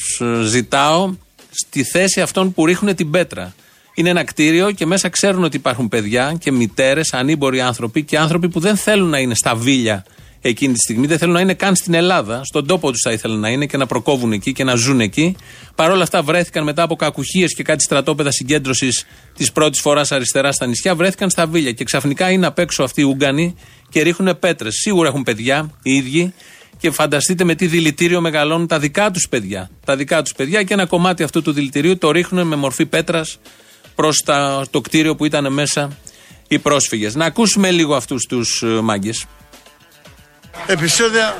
[0.43, 1.13] ζητάω,
[1.51, 3.53] στη θέση αυτών που ρίχνουν την πέτρα.
[3.93, 8.49] Είναι ένα κτίριο και μέσα ξέρουν ότι υπάρχουν παιδιά και μητέρες, ανήμποροι άνθρωποι και άνθρωποι
[8.49, 10.05] που δεν θέλουν να είναι στα Βίλια
[10.41, 11.07] εκείνη τη στιγμή.
[11.07, 12.41] Δεν θέλουν να είναι καν στην Ελλάδα.
[12.43, 15.35] Στον τόπο τους θα ήθελαν να είναι και να προκόβουν εκεί και να ζουν εκεί.
[15.75, 20.55] Παρ' όλα αυτά βρέθηκαν μετά από κακουχίες και κάτι στρατόπεδα συγκέντρωσης της πρώτης φοράς αριστεράς
[20.55, 20.95] στα νησιά.
[20.95, 23.55] Βρέθηκαν στα Βίλια και ξαφνικά είναι απ' έξω αυτοί οι Ούγγανοι
[23.89, 24.73] και ρίχνουν πέτρες.
[24.75, 26.33] Σίγουρα έχουν παιδιά οι ίδιοι
[26.77, 29.69] και φανταστείτε με τι δηλητήριο μεγαλώνουν τα δικά τους παιδιά.
[29.85, 33.39] Τα δικά τους παιδιά και ένα κομμάτι αυτού του δηλητηρίου το ρίχνουν με μορφή πέτρας
[33.95, 34.23] προς
[34.69, 35.97] το κτίριο που ήταν μέσα
[36.47, 37.15] οι πρόσφυγες.
[37.15, 39.25] Να ακούσουμε λίγο αυτούς τους μάγκες.
[40.67, 41.37] Επεισόδια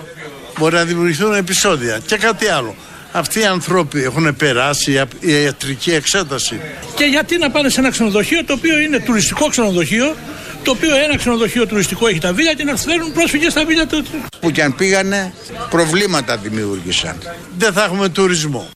[0.58, 2.00] μπορεί να δημιουργηθούν επεισόδια.
[2.06, 2.76] Και κάτι άλλο.
[3.12, 6.62] Αυτοί οι άνθρωποι έχουν περάσει η ιατρική εξέταση.
[6.96, 10.16] Και γιατί να πάνε σε ένα ξενοδοχείο το οποίο είναι τουριστικό ξενοδοχείο,
[10.64, 14.06] το οποίο ένα ξενοδοχείο τουριστικό έχει τα βίλια και να φέρουν πρόσφυγες στα βίλια του.
[14.40, 15.34] Που και αν πήγανε,
[15.70, 17.18] προβλήματα δημιούργησαν.
[17.58, 18.70] Δεν θα έχουμε τουρισμό.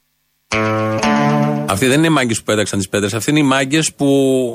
[1.67, 3.13] Αυτοί δεν είναι οι μάγκες που πέταξαν τις πέτρες.
[3.13, 4.07] Αυτοί είναι οι μάγκες που.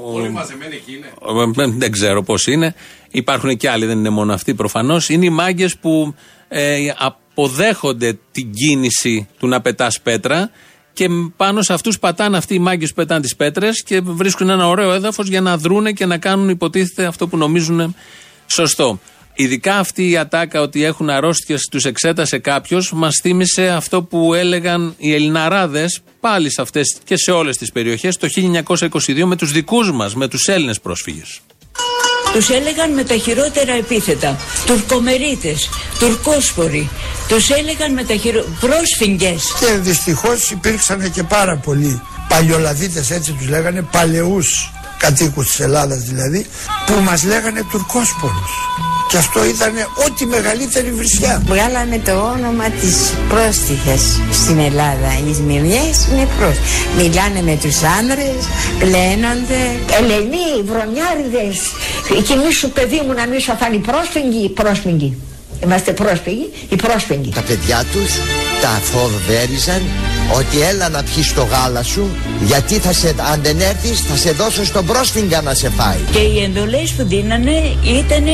[0.04, 1.64] Όλοι μαζεμένοι εκεί είναι.
[1.64, 2.74] Ε, Δεν ξέρω πώς είναι.
[3.10, 5.08] Υπάρχουν και άλλοι, δεν είναι μόνο αυτοί προφανώς.
[5.08, 6.14] Είναι οι μάγκες που
[6.48, 10.50] ε, αποδέχονται την κίνηση του να πετάς πέτρα
[10.92, 14.68] και πάνω σε αυτούς πατάνε αυτοί οι μάγκες που πετάνε τις πέτρες και βρίσκουν ένα
[14.68, 17.94] ωραίο έδαφος για να δρούνε και να κάνουν υποτίθεται αυτό που νομίζουν
[18.46, 18.98] σωστό.
[19.42, 24.94] Ειδικά αυτή η ατάκα ότι έχουν αρρώστιες, τους εξέτασε κάποιος, μας θύμισε αυτό που έλεγαν
[24.98, 29.92] οι Ελληναράδες πάλι σε αυτές και σε όλες τις περιοχές το 1922 με τους δικούς
[29.92, 31.40] μας, με τους Έλληνες πρόσφυγες.
[32.32, 34.38] Τους έλεγαν με τα χειρότερα επίθετα.
[34.66, 36.88] Τουρκομερίτες, τουρκόσποροι.
[37.28, 38.56] Τους έλεγαν με τα χειρότερα...
[38.60, 39.42] Πρόσφυγγες.
[39.60, 44.70] Και δυστυχώς υπήρξαν και πάρα πολλοί παλιολαδίτες έτσι τους λέγανε, παλαιούς
[45.04, 46.46] κατοίκους της Ελλάδας δηλαδή,
[46.86, 48.52] που μας λέγανε τουρκόσπορους.
[49.08, 49.72] Και αυτό ήταν
[50.06, 51.42] ό,τι μεγαλύτερη βρισιά.
[51.46, 52.96] Βγάλαμε το όνομα της
[53.28, 55.10] πρόστιχες στην Ελλάδα.
[55.26, 56.70] Οι Σμυρνιές είναι πρόσφυγες.
[56.96, 58.40] Μιλάνε με τους άνδρες,
[58.78, 59.60] πλένονται.
[59.98, 61.56] Ελενοί, βρωμιάριδες,
[62.26, 65.16] και μη σου παιδί μου να μην σου φάνει πρόσφυγοι, πρόσφυγοι.
[65.62, 67.30] Είμαστε πρόσφυγοι, οι πρόσφυγοι.
[67.34, 68.12] Τα παιδιά τους
[68.62, 69.82] τα φοβέριζαν
[70.34, 72.10] ότι έλα να πιεις το γάλα σου
[72.44, 75.98] γιατί θα σε, αν δεν έρθεις θα σε δώσω στον πρόσφυγα να σε φάει.
[76.10, 78.24] Και οι εντολές που δίνανε ήταν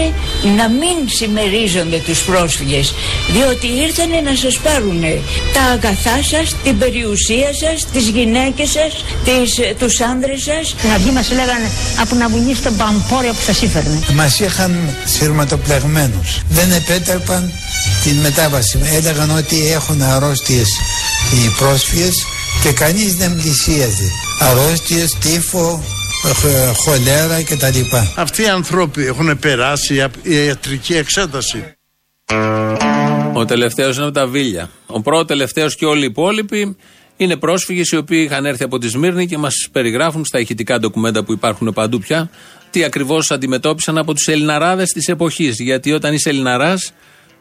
[0.56, 2.94] να μην συμμερίζονται τους πρόσφυγες
[3.32, 5.02] διότι ήρθανε να σας πάρουν
[5.54, 8.92] τα αγαθά σας, την περιουσία σας, τις γυναίκες σας,
[9.24, 10.68] τις, ε, τους άνδρες σας.
[10.68, 13.98] Στην αρχή μας λέγανε από να βουνήσει τον παμπόρια που σας ήφερνε.
[14.14, 16.40] Μας είχαν σειρματοπλεγμένους.
[16.48, 17.52] Δεν επέτρεπαν
[18.04, 18.78] την μετάβαση.
[18.92, 20.68] Έλεγαν ότι έχουν αρρώστιες
[21.32, 21.85] οι πρόσφυγες
[22.62, 24.10] και κανείς δεν πλησίαζε.
[24.40, 25.84] Αρρώστιες, τύφο,
[26.24, 27.96] χ- χολέρα κτλ.
[28.16, 31.64] Αυτοί οι άνθρωποι έχουν περάσει η ιατρική εξέταση.
[33.32, 34.70] Ο τελευταίος είναι από τα Βίλια.
[34.86, 36.76] Ο πρώτο τελευταίος και όλοι οι υπόλοιποι
[37.16, 41.24] είναι πρόσφυγες οι οποίοι είχαν έρθει από τη Σμύρνη και μας περιγράφουν στα ηχητικά ντοκουμέντα
[41.24, 42.30] που υπάρχουν παντού πια
[42.70, 45.58] τι ακριβώς αντιμετώπισαν από τους Ελληναράδες της εποχής.
[45.58, 46.92] Γιατί όταν είσαι Ελληναράς,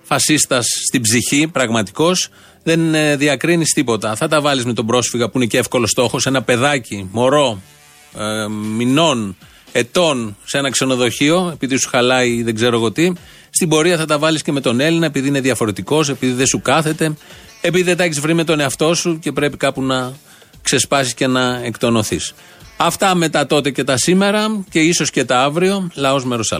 [0.04, 2.30] φασίστας στην ψυχή, πραγματικός,
[2.66, 4.16] δεν ε, διακρίνεις τίποτα.
[4.16, 7.62] Θα τα βάλεις με τον πρόσφυγα που είναι και εύκολο στόχος, ένα παιδάκι, μωρό,
[8.18, 9.38] ε, μηνών,
[9.72, 13.12] ετών σε ένα ξενοδοχείο, επειδή σου χαλάει δεν ξέρω εγώ τι.
[13.50, 16.62] Στην πορεία θα τα βάλεις και με τον Έλληνα, επειδή είναι διαφορετικός, επειδή δεν σου
[16.62, 17.16] κάθεται,
[17.62, 20.14] επειδή δεν τα έχεις βρει με τον εαυτό σου και πρέπει κάπου να
[20.62, 22.34] ξεσπάσεις και να εκτονωθείς.
[22.78, 25.88] Αυτά μετά τότε και τα σήμερα και ίσως και τα αύριο.
[25.96, 26.60] Λαός μέρος Α.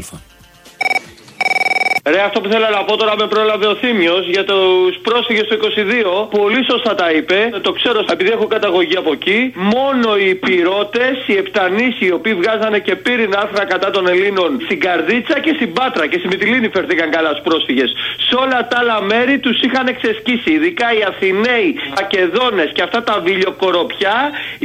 [2.14, 5.56] Ρε, αυτό που θέλω να πω τώρα με πρόλαβε ο Θήμιος για τους πρόσφυγες του
[5.62, 6.38] 22.
[6.40, 7.40] Πολύ σωστά τα είπε.
[7.68, 9.40] Το ξέρω επειδή έχω καταγωγή από εκεί.
[9.76, 14.78] Μόνο οι πυρώτε, οι επτανείς, οι οποίοι βγάζανε και πύρινα άρθρα κατά των Ελλήνων στην
[14.86, 17.90] Καρδίτσα και στην Πάτρα και στη Μυτιλίνη φερθήκαν καλά στους πρόσφυγες.
[18.28, 20.50] Σε όλα τα άλλα μέρη τους είχαν ξεσκίσει.
[20.58, 24.18] Ειδικά οι Αθηναίοι, οι Ακεδόνε και αυτά τα βιλιοκοροπιά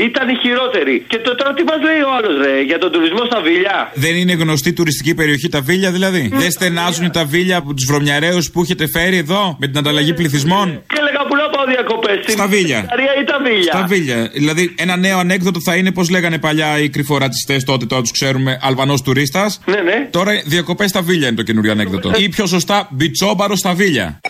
[0.06, 0.96] ήταν οι χειρότεροι.
[1.10, 3.78] Και το τώρα τι μας λέει ο άλλος, ρε, για τον τουρισμό στα βιλιά.
[4.04, 8.50] Δεν είναι γνωστή τουριστική περιοχή τα Βίλια δηλαδή; Δεν στενάζουν τα Βίλια από τους βρωμιαρέους
[8.50, 12.32] που έχετε φέρει εδώ με την ανταλλαγή πληθυσμών; Και έλεγα που να πάω διακοπές.
[12.32, 12.78] Στα Βίλια.
[13.20, 13.72] ή τα Βίλια.
[13.72, 14.30] Στα Βίλια.
[14.34, 18.58] Δηλαδή, ένα νέο ανέκδοτο θα είναι πώς λέγανε παλιά οι κρυφορατιστέ τότε, τώρα τους ξέρουμε,
[18.62, 19.60] Αλβανός τουρίστας.
[19.66, 20.08] Ναι, ναι.
[20.10, 22.12] Τώρα διακοπές στα Βίλια είναι το καινούριο ανέκδοτο.
[22.16, 24.20] Ή πιο σωστά, μπιτσόμπαρο στα Βίλια.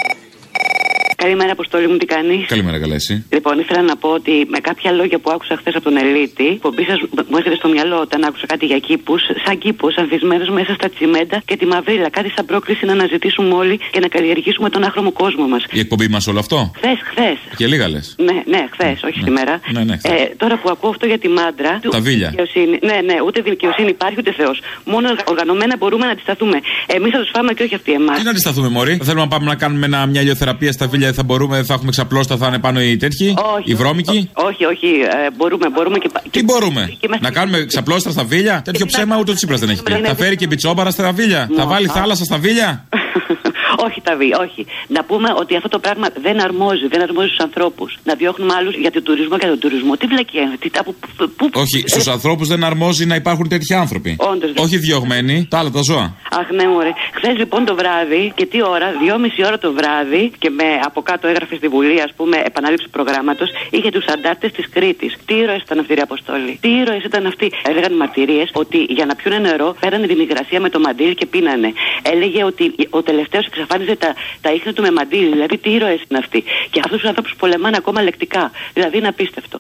[1.25, 3.15] Καλημέρα, Αποστόλη μου, τι κάνεις; Καλημέρα, καλά εσύ.
[3.37, 6.53] Λοιπόν, ήθελα να πω ότι με κάποια λόγια που άκουσα χθες από τον Ελίτη, η
[6.57, 6.99] εκπομπή σας
[7.31, 11.43] μου έρχεται στο μυαλό όταν άκουσα κάτι για κήπους, σαν κήπους, ανθισμένου μέσα στα τσιμέντα
[11.45, 12.09] και τη μαυρίλα.
[12.11, 15.63] Κάτι σαν πρόκληση να αναζητήσουμε όλοι και να καλλιεργήσουμε τον άχρωμο κόσμο μας.
[15.73, 17.39] Η εκπομπή μας όλο αυτό; Χθες, χθες.
[17.57, 18.07] Και λίγα λες.
[18.29, 19.61] Ναι, ναι, χθες, όχι σήμερα.
[19.75, 20.13] Ναι, ναι, χθες.
[20.21, 21.73] Ε, τώρα που ακούω αυτό για τη μάντρα.
[21.83, 22.29] του- Τα βίλια.
[22.29, 24.57] δικαιοσύνη- Ναι, ναι, ούτε δικαιοσύνη υπάρχει ούτε Θεός.
[24.85, 26.57] Μόνο οργανωμένα μπορούμε να αντισταθούμε.
[26.87, 28.19] Εμείς θα τους φάμε και όχι αυτοί εμάς.
[28.19, 31.10] Τι να αντισταθούμε, Μωρή; Θα θέλουμε να πάμε να κάνουμε ένα, μια ηλιοθεραπεία στα Βίλια,
[31.13, 34.87] θα μπορούμε, θα έχουμε ξαπλώστα, θα είναι πάνω οι τέτοιοι, Όχι, οι βρώμικοι; Όχι, όχι,
[34.87, 36.09] ε, μπορούμε, μπορούμε και.
[36.13, 39.83] πα- Τι μπορούμε, να κάνουμε ξαπλώστρα στα Βίλια; Τέτοιο ψέμα ούτε ο Τσίπρας δεν έχει
[39.83, 39.93] πει.
[40.05, 41.49] Θα φέρει και μπιτσόμπαρα στα Βίλια.
[41.57, 42.85] Θα βάλει θάλασσα στα Βίλια;
[43.87, 44.67] όχι τα βή, όχι.
[44.89, 47.99] Να πούμε ότι αυτό το πράγμα δεν αρμόζει, δεν αρμόζει στους ανθρώπους.
[48.05, 49.97] Να διώχνουμε άλλους για τον τουρισμό και τον τουρισμό.
[49.97, 53.75] Τι βλακία είναι, τι, από, πού- πού- Όχι, στους ανθρώπους δεν αρμόζει να υπάρχουν τέτοιοι
[53.75, 54.17] άνθρωποι.
[54.19, 56.15] Όντως, δεν- Όχι διωγμένοι, τα άλλα τα ζώα.
[56.41, 56.91] Αχ, ναι, μωρέ.
[57.15, 61.29] Χθες λοιπόν το βράδυ και τι ώρα, δυόμιση ώρα το βράδυ και με από κάτω
[61.29, 65.17] έγραφε στη Βουλή, ας πούμε, επανάληψη προγράμματος, είχε τους αντάρτες της Κρήτης.
[65.27, 69.15] Τι ήρωες ήταν αυτοί, ρε Αποστόλη; Τι ήρωες ήταν αυτοί; Έλεγαν μαρτυρίες ότι για να
[69.15, 71.73] πιούνε νερό φέρανε την υγρασία με το μαντίλ και πίνανε.
[72.03, 75.31] Έλεγε ότι ο ο τελευταίος εξαφάνιζε τα, τα ίχνη του με μαντίλι.
[75.31, 78.51] Δηλαδή, τι ήρωες είναι αυτοί; Και αυτούς τους ανθρώπους πολεμάνε ακόμα λεκτικά.
[78.75, 79.59] Δηλαδή, είναι απίστευτο.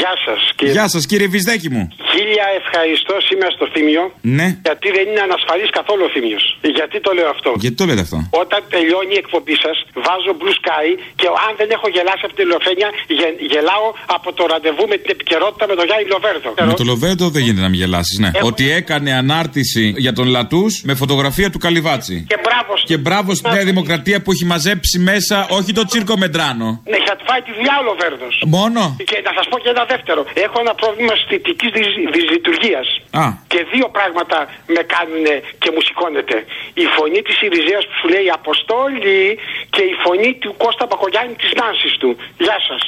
[0.00, 0.40] Γεια σας.
[0.76, 1.82] Γεια σας, κύριε Βυσδέκη μου.
[2.12, 4.04] Χίλια ευχαριστώ είμαι στο Θήμιο.
[4.38, 4.48] Ναι.
[4.68, 6.40] Γιατί δεν είναι ανασφαλής καθόλου ο Θήμιο.
[6.78, 10.54] Γιατί το λέω αυτό; Γιατί το λέτε αυτό; Όταν τελειώνει η εκπομπή σας, βάζω blue
[10.60, 10.86] sky
[11.20, 12.88] και αν δεν έχω γελάσει από τη Λοφένια,
[13.18, 16.48] γε- γελάω από το ραντεβού με την επικαιρότητα με τον Γιάννη Λοβέρδο.
[16.70, 18.30] Με το Λοβέρντο δεν γίνεται να μην γελάσεις, ναι.
[18.50, 22.16] Ότι έκανε ανάρτηση για τον Λατούς με φωτογραφία του Καλιβάτσι.
[22.32, 22.72] Και μπράβο.
[22.90, 26.68] Και μπράβο στη Νέα Δημοκρατία που έχει μαζέψει μέσα όχι το τσίρκο Μεντράνο.
[26.92, 28.34] Ναι, θα του φάει τη δουλειά ο Λοβέρδος.
[28.56, 30.20] Μόνο; Και να σας πω και ένα δεύτερο.
[30.46, 31.70] Έχω ένα πρόβλημα αισθητικής
[32.14, 32.86] δυσλειτουργίας.
[33.10, 33.24] Α.
[33.52, 34.38] Και δύο πράγματα
[34.74, 35.26] με κάνουν
[35.62, 36.36] και μου σηκώνεται.
[36.74, 39.38] Η φωνή της Ιριζέας που σου λέει Αποστόλη
[39.74, 42.10] και η φωνή του Κώστα Πακογιάννη της Νάνσης του.
[42.38, 42.82] Γεια σας.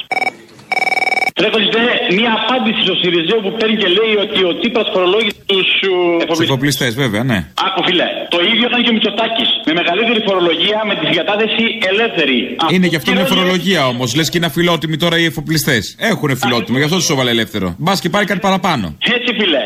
[1.43, 1.85] Ρε Κολλητέ,
[2.19, 6.47] μία απάντηση στο Σιριζέο που παίρνει και λέει ότι ο Τσίπρας φορολόγησε τους Τους εφοπλιστές.
[6.47, 7.37] εφοπλιστές, βέβαια, ναι.
[7.67, 9.49] Άκου φίλε, το ίδιο έκανε και ο Μητσοτάκης.
[9.67, 12.37] Με μεγαλύτερη φορολογία, με τη συγκατάθεση ελεύθερη.
[12.75, 14.15] Είναι γι' αυτό μια Κύριε, φορολογία όμως.
[14.17, 15.95] Λες και είναι φιλότιμοι τώρα οι εφοπλιστές.
[16.11, 17.67] Έχουν φιλότιμο, γι' αυτό του έβαλε ελεύθερο.
[17.77, 18.85] Μπας και πάρει κάτι παραπάνω.
[19.17, 19.63] Έτσι φίλε,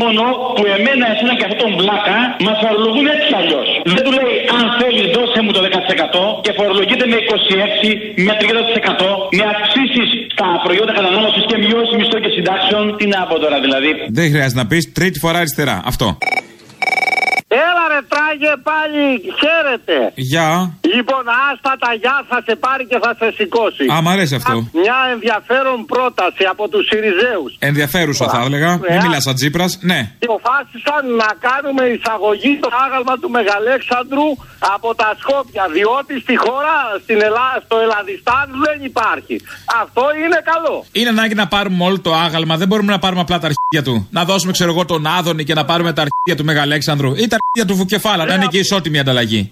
[0.00, 0.22] μόνο
[0.56, 3.68] που εμένα, εσένα και αυτόν τον βλάκα μας φορολογούν έτσι κι αλλιώς.
[3.94, 7.88] Δεν του λέει αν θέλεις δώσε μου το 10% και φορολογείται με 26,
[8.26, 12.84] με 30%, με αυξήσεις στα προϊόντα κατανάλωσης και μειώσεις μισθών και συντάξεων.
[12.98, 13.90] Τι να πω τώρα δηλαδή.
[14.18, 15.76] Δεν χρειάζεται να πεις τρίτη φορά αριστερά.
[15.92, 16.06] Αυτό.
[17.98, 19.04] Έλα ρε τράγε πάλι,
[19.40, 19.96] χαίρετε.
[20.30, 20.48] Γεια.
[20.94, 23.84] Λοιπόν, άστα τα γεια θα σε πάρει και θα σε σηκώσει.
[23.94, 24.56] Α, μ' αρέσει αυτό.
[24.82, 27.50] Μια ενδιαφέρον πρόταση από τους Σιριζέους.
[27.70, 28.70] Ενδιαφέρουσα θα έλεγα.
[28.72, 29.70] Ε, Μην α- μιλάς σαν Τζίπρας.
[29.90, 30.00] Ναι.
[30.26, 34.28] Αποφάσισαν να κάνουμε εισαγωγή στο άγαλμα του Μεγαλέξανδρου
[34.74, 35.64] από τα Σκόπια.
[35.76, 39.36] Διότι στη χώρα, στην Ελλάδα, στο Ελλαδιστάν δεν υπάρχει.
[39.82, 40.76] Αυτό είναι καλό.
[40.98, 42.54] Είναι ανάγκη να πάρουμε όλο το άγαλμα.
[42.62, 43.94] Δεν μπορούμε να πάρουμε απλά τα αρχίδια του.
[44.16, 47.10] Να δώσουμε, ξέρω εγώ, τον Άδωνη και να πάρουμε τα αρχίδια του Μεγαλέξανδρου.
[47.22, 48.24] Ή τα αρχίδια του Βουκεφάλα.
[48.24, 49.50] Να είναι και ισότιμη ανταλλαγή.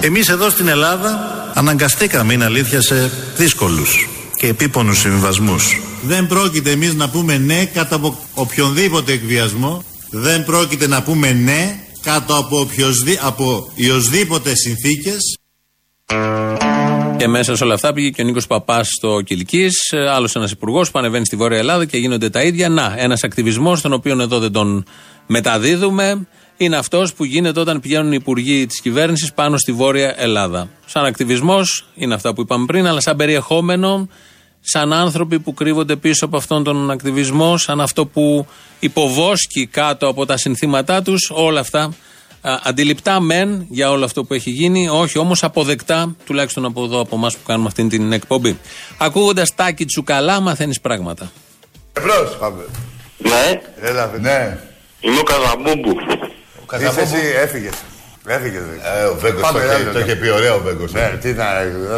[0.00, 4.06] Εμείς εδώ στην Ελλάδα αναγκαστήκαμε, είναι αλήθεια, σε δύσκολους
[4.42, 5.80] και επίπονους συμβιβασμούς.
[6.02, 9.84] Δεν πρόκειται εμείς να πούμε ναι κάτω από οποιονδήποτε εκβιασμό.
[10.10, 15.38] Δεν πρόκειται να πούμε ναι κάτω από, οποιοσδή, από οιοσδήποτε συνθήκες.
[17.16, 19.68] Και μέσα σε όλα αυτά πήγε και ο Νίκος Παπάς στο Κυλική,
[20.14, 22.68] άλλος ένας υπουργός που ανεβαίνει στη Βόρεια Ελλάδα και γίνονται τα ίδια.
[22.68, 24.84] Να, ένας ακτιβισμός, τον οποίο εδώ δεν τον
[25.26, 26.26] μεταδίδουμε,
[26.56, 30.68] είναι αυτός που γίνεται όταν πηγαίνουν οι υπουργοί της κυβέρνησης πάνω στη Βόρεια Ελλάδα.
[30.86, 34.08] Σαν ακτιβισμός είναι αυτά που είπαμε πριν, αλλά σαν περιεχόμενο,
[34.64, 38.46] σαν άνθρωποι που κρύβονται πίσω από αυτόν τον ακτιβισμό, σαν αυτό που
[38.78, 41.92] υποβόσκει κάτω από τα συνθήματά τους, όλα αυτά
[42.44, 47.00] Α, αντιληπτά μεν για όλο αυτό που έχει γίνει, όχι όμως αποδεκτά, τουλάχιστον από εδώ
[47.00, 48.58] από εμάς που κάνουμε αυτή την εκπομπή.
[48.98, 51.32] Ακούγοντας τάκι τσουκαλά, μαθαίνεις πράγματα.
[51.92, 52.36] Εμπρός.
[52.38, 52.64] Πάμε.
[53.18, 53.60] Ναι.
[53.80, 54.58] Έλα, ναι.
[55.00, 55.96] Είμαι ο Καζαμπούμπου.
[56.90, 57.74] Είσαι εσύ, έφυγες.
[58.26, 58.62] Έφυγες.
[59.00, 60.92] Ε, ο Βέγκος το, είχε- το είχε πει ωραίο ο Βέγκος.
[60.92, 61.44] Ναι, τι να...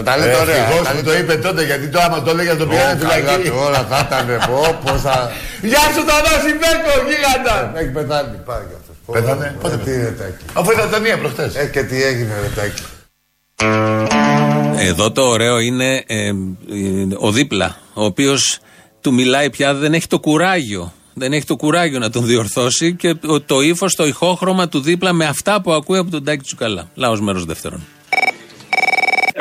[0.04, 0.56] Τα λέει Ε, ωραία.
[0.56, 2.92] ευτυχώς τα που λέει το είπε τότε, γιατί το άμα το έλεγε να το πήγαινε
[2.92, 3.48] Ω, καλά φυλακή.
[3.48, 5.30] του, Όλα θα ήταν πω, πώς θα...
[5.62, 7.80] Γεια σου Θανάση Βέκο, γίγαντας!
[7.80, 8.96] Έχει πεθάνει, πάει κι αυτός.
[9.06, 10.44] Πω, Πέθανε, ε, πότε Τι πέθανε; είναι τάκι.
[10.52, 11.54] Αφού ήταν ταινία προχτές.
[11.54, 12.82] Ε, και τι έγινε ρε τάκι.
[14.76, 16.32] Εδώ το ωραίο είναι ε, ε,
[17.18, 18.58] ο δίπλα, ο οποίος
[19.00, 20.92] του μιλάει πια, δεν έχει το κουράγιο.
[21.14, 25.12] Δεν έχει το κουράγιο να τον διορθώσει και το, το ύφος, το ηχόχρωμα του δίπλα
[25.12, 26.90] με αυτά που ακούει από τον Τάκη Τσουκαλά.
[26.94, 27.80] Λάο μέρος δεύτερον.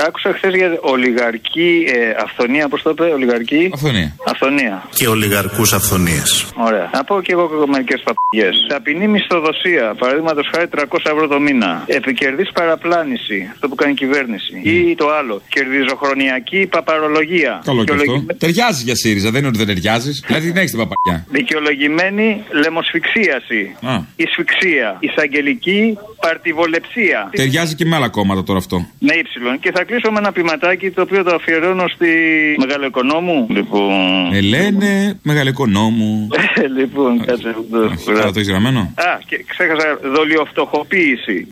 [0.08, 3.70] Άκουσα χθες για ολιγαρική ε, αυθονία, πώς το είπε, ολιγαρική.
[3.74, 4.16] Αυθονία.
[4.28, 4.84] Αυθονία.
[4.96, 6.46] Και ολιγαρκούς αυθονίες.
[6.58, 6.90] Ωραία.
[6.94, 8.50] Να πω και εγώ μερικές παπηγέ.
[8.68, 10.82] Ταπεινή μισθοδοσία, παραδείγματος χάρη 300
[11.14, 11.84] ευρώ το μήνα.
[11.86, 14.54] Επικερδής παραπλάνηση, αυτό που κάνει η κυβέρνηση.
[14.64, 17.62] Ή το άλλο, κερδιζοχρονιακή παπαρολογία.
[17.66, 18.04] Καλό και αυτό.
[18.04, 20.24] Δικαιολογη- Ταιριάζει για ΣΥΡΙΖΑ, δεν είναι ότι δεν ταιριάζεις.
[20.28, 21.26] Δηλαδή την έχεις την παπαγιά.
[21.30, 23.76] Δικαιολογημένη λαιμοσφυξίαση.
[23.82, 24.00] Α.
[24.16, 24.98] Ισφυξία.
[25.00, 27.30] Εισαγγελική παρτιβολεψία.
[27.32, 28.88] Ταιριάζει και με άλλα κόμματα τώρα αυτό.
[29.00, 29.60] Ναι, ύψιλον.
[29.60, 32.08] Και θα κλείσω με ένα ποιηματάκι το οποίο το αφιερώνω στη
[32.60, 33.48] Μεγαλοοικονόμου.
[33.50, 34.34] Λοιπόν.
[34.34, 36.28] Ελένε, μεγαλοοικονόμου.
[36.78, 37.56] λοιπόν, κάτσε.
[38.10, 41.48] Άρα το έχεις γραμμένο; Α, και ξέχασα δολιοφτωχοποίηση.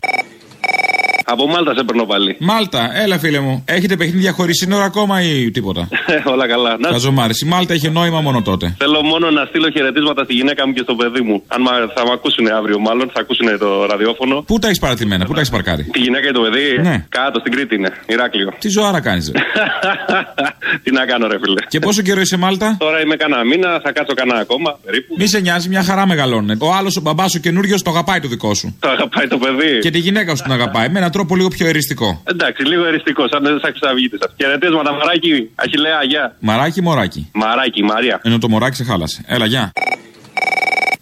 [1.32, 2.36] Από Μάλτα σε παίρνω πάλι.
[2.40, 3.54] Μάλτα, έλα φίλε μου.
[3.66, 5.88] Έχετε παιχνίδια χωρίς σύνορα ακόμα ή τίποτα;
[6.32, 6.76] Όλα καλά.
[6.80, 6.88] Να...
[6.88, 7.32] Καζομάρη.
[7.44, 8.74] Η Μάλτα είχε νόημα μόνο τότε.
[8.78, 11.42] Θέλω μόνο να στείλω χαιρετίσματα στη γυναίκα μου και στο παιδί μου.
[11.54, 14.42] Αν μα- θα με ακούσουν αύριο, μάλλον θα ακούσουν το ραδιόφωνο.
[14.42, 16.66] Πού τα έχεις παρατημένα, πού τα έχεις παρκάρει; Τη γυναίκα και το παιδί.
[16.88, 17.04] Ναι.
[17.08, 17.90] Κάτω στην Κρήτη είναι.
[18.06, 18.48] Ηράκλειο.
[18.58, 19.32] Τι ζωάρα κάνεις.
[20.82, 21.60] Τι να κάνω, ρε φίλε.
[21.68, 25.14] και πόσο καιρό είσαι Μάλτα; Τώρα είμαι κανένα μήνα, θα κάτσω κανένα ακόμα περίπου.
[25.18, 26.56] Μη σε νοιάζει, μια χαρά μεγαλώνει.
[26.60, 28.76] Ο άλλος ο μπαμπάς ο καινούριος το αγαπάει το δικό σου.
[28.80, 29.78] Το αγαπάει το παιδί.
[29.80, 30.88] Και τη γυναίκα σου την αγαπάει.
[30.88, 32.22] Με έναν τρόπο λίγο πιο εριστικό.
[32.24, 34.34] Εντάξει, λίγο εριστικό, σαν σαν ξαβγείτε σας.
[34.36, 36.36] Χαιρετίσματα, μαράκι, αχιλέα, γεια.
[36.40, 37.30] Μαράκι ή μωράκι.
[37.32, 38.20] Μαράκι, Μαρία.
[38.22, 39.24] Ενώ το μωράκι σε χάλασε.
[39.26, 39.72] Έλα, γεια.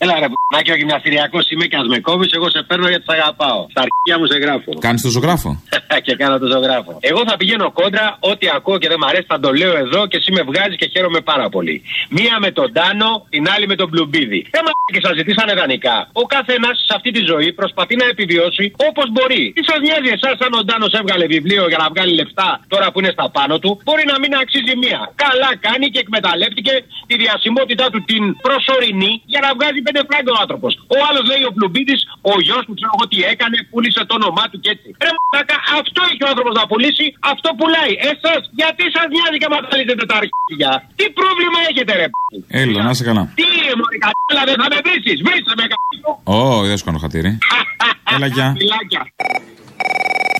[0.02, 3.12] Έλα ρε π***νάκι, ο γυμναστηριακό είμαι και ας με κόβεις, εγώ σε παίρνω γιατί σε
[3.18, 3.60] αγαπάω.
[3.74, 4.70] Στα αρχεία μου σε γράφω.
[4.86, 5.50] Κάνεις το ζωγράφο;
[6.06, 6.92] και κάνω το ζωγράφο.
[7.10, 10.16] Εγώ θα πηγαίνω κόντρα, ό,τι ακούω και δεν μ' αρέσει θα το λέω εδώ και
[10.20, 11.76] εσύ με βγάζεις και χαίρομαι πάρα πολύ.
[12.18, 14.40] Μία με τον Τάνο, την άλλη με τον Μπλουμπίδη.
[14.54, 15.96] Δεν μ' και σας ζητήσανε δανεικά.
[16.22, 19.42] Ο καθένας σε αυτή τη ζωή προσπαθεί να επιβιώσει όπως μπορεί.
[19.56, 22.98] Τι σας νοιάζει εσάς αν ο Τάνος έβγαλε βιβλίο για να βγάλει λεφτά τώρα που
[23.00, 25.00] είναι στα πάνω του, μπορεί να μην αξίζει μία.
[25.24, 26.72] Καλά κάνει και εκμεταλλεύτηκε
[27.10, 30.72] τη διασημότητά του την προσωρινή για να βγάζει πέντε φράγκο ο άνθρωπος.
[30.96, 31.96] Ο άλλος λέει ο Πλουμπίτη,
[32.30, 34.88] ο γιος του ξέρω εγώ τι έκανε, πούλησε το όνομά του και έτσι.
[35.04, 37.92] Ρε μαλάκα, αυτό έχει ο άνθρωπος να πουλήσει, αυτό πουλάει.
[38.10, 42.06] Εσάς, γιατί σας νοιάζει και μαθαίνετε τα αρχίδια; Τι πρόβλημα έχετε, ρε.
[42.12, 42.14] π***;
[42.60, 43.22] Έλα, να είσαι καλά.
[43.40, 43.48] Τι,
[43.80, 45.18] μωρή κατάλα, δεν θα με βρεις.
[45.26, 46.08] Βρίσκε με κάποιο.
[46.34, 47.30] Ω, δεν σου κάνω χατήρι.
[48.14, 48.46] Έλα, γεια.
[48.58, 49.02] Φιλάκια.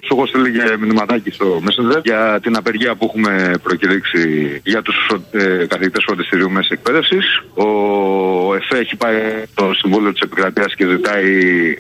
[0.05, 4.23] Σου έχω στείλει και μηνυματάκι στο Messenger για την απεργία που έχουμε προκηρύξει
[4.65, 4.97] για τους
[5.31, 7.43] ε, καθηγητές φροντιστηρίου μέσης εκπαίδευσης.
[7.55, 11.33] Ο ΕΦΕ έχει πάει στο Συμβούλιο της Επικρατείας και ζητάει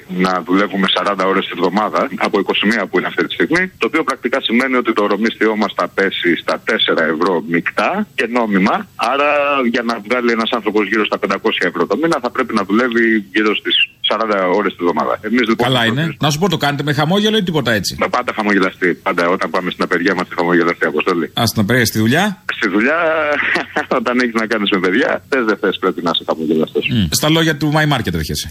[0.08, 3.72] να δουλεύουμε 40 ώρες τη εβδομάδα από 21 που είναι αυτή τη στιγμή.
[3.78, 8.26] Το οποίο πρακτικά σημαίνει ότι το ρομίστιό μας θα πέσει στα 4 ευρώ μεικτά και
[8.26, 8.88] νόμιμα.
[8.96, 9.30] Άρα
[9.70, 13.24] για να βγάλει ένας άνθρωπος γύρω στα 500 ευρώ το μήνα θα πρέπει να δουλεύει
[13.32, 13.76] γύρω στις
[14.10, 14.16] 40
[14.58, 15.18] ώρες τη εβδομάδα.
[15.20, 16.16] Εμείς, λοιπόν, Καλά είναι.
[16.20, 18.94] Να σου πω, το κάνετε με χαμόγελο ή τίποτα έτσι; με πάντα χαμογελαστή.
[18.94, 21.26] Πάντα όταν πάμε στην απεργία είμαστε χαμογελαστή αποστολή.
[21.34, 22.98] Α την απεργία στη δουλειά; Στη δουλειά,
[24.00, 26.88] όταν έχεις να κάνεις με παιδιά, θες δεν θες πρέπει να είσαι χαμογελαστός.
[26.88, 27.06] Μ.
[27.10, 28.50] Στα λόγια του My Market έρχεσαι.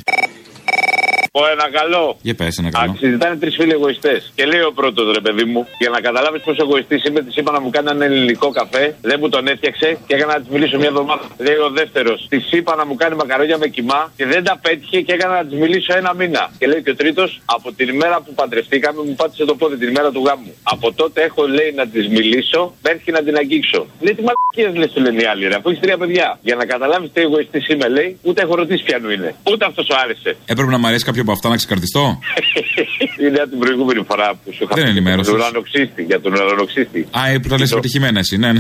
[1.40, 2.18] Πω ένα καλό.
[2.22, 2.96] Για πες ένα καλό.
[3.00, 4.32] Συζητάνε τρεις φίλοι εγωιστές.
[4.36, 7.52] Και λέει ο πρώτος ρε παιδί μου, για να καταλάβεις πόσο εγωιστής είμαι, της είπα
[7.52, 8.96] να μου κάνει ένα ελληνικό καφέ.
[9.02, 11.26] Δεν μου τον έφτιαξε και έκανα να της μιλήσω μια εβδομάδα.
[11.38, 15.02] Λέει ο δεύτερος, της είπα να μου κάνει μακαρόνια με κοιμά και δεν τα πέτυχε
[15.02, 16.52] και έκανα να της μιλήσω ένα μήνα.
[16.60, 19.90] Και λέει και ο τρίτος, από την ημέρα που παντρευτήκαμε μου πάτησε το πόδι, την
[19.90, 20.54] ημέρα του γάμου.
[20.64, 23.82] Από τότε έχω λέει να της μιλήσω μέχρι να την αγγίξω.
[24.00, 26.40] Λέει τι μαλακίες λε, του λένε οι άλλοι, ρε, αφού έχεις τρία παιδιά.
[26.42, 29.36] Για να καταλάβεις τι εγωιστής είμαι, λέει, ούτε έχω ρωτήσει ποιανού είναι.
[29.52, 30.32] Ούτε αυτός σου άρεσε.
[30.46, 32.20] Έπρεπε να μ' αρέσει κάποιο από αυτά να ξεκαρτιστώ;
[33.24, 35.34] Είναι από την προηγούμενη φορά που σου είχα Δεν πει ενημέρωσες.
[35.34, 36.04] Για τον ουρανοξύστη.
[36.04, 37.08] Για τον ουρανοξύστη.
[37.20, 38.60] Α, ε, που τα λες πετυχημένα εσύ, ναι, ναι.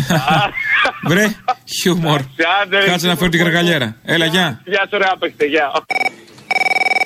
[1.10, 1.26] Βρε,
[1.82, 2.22] χιούμορ.
[2.62, 3.96] Άντε, ρε, Κάτσε να φέρω την καργαλιέρα.
[4.04, 4.62] Έλα, γεια.
[4.66, 5.72] Γεια σου, ρε, άπαιξτε, γεια.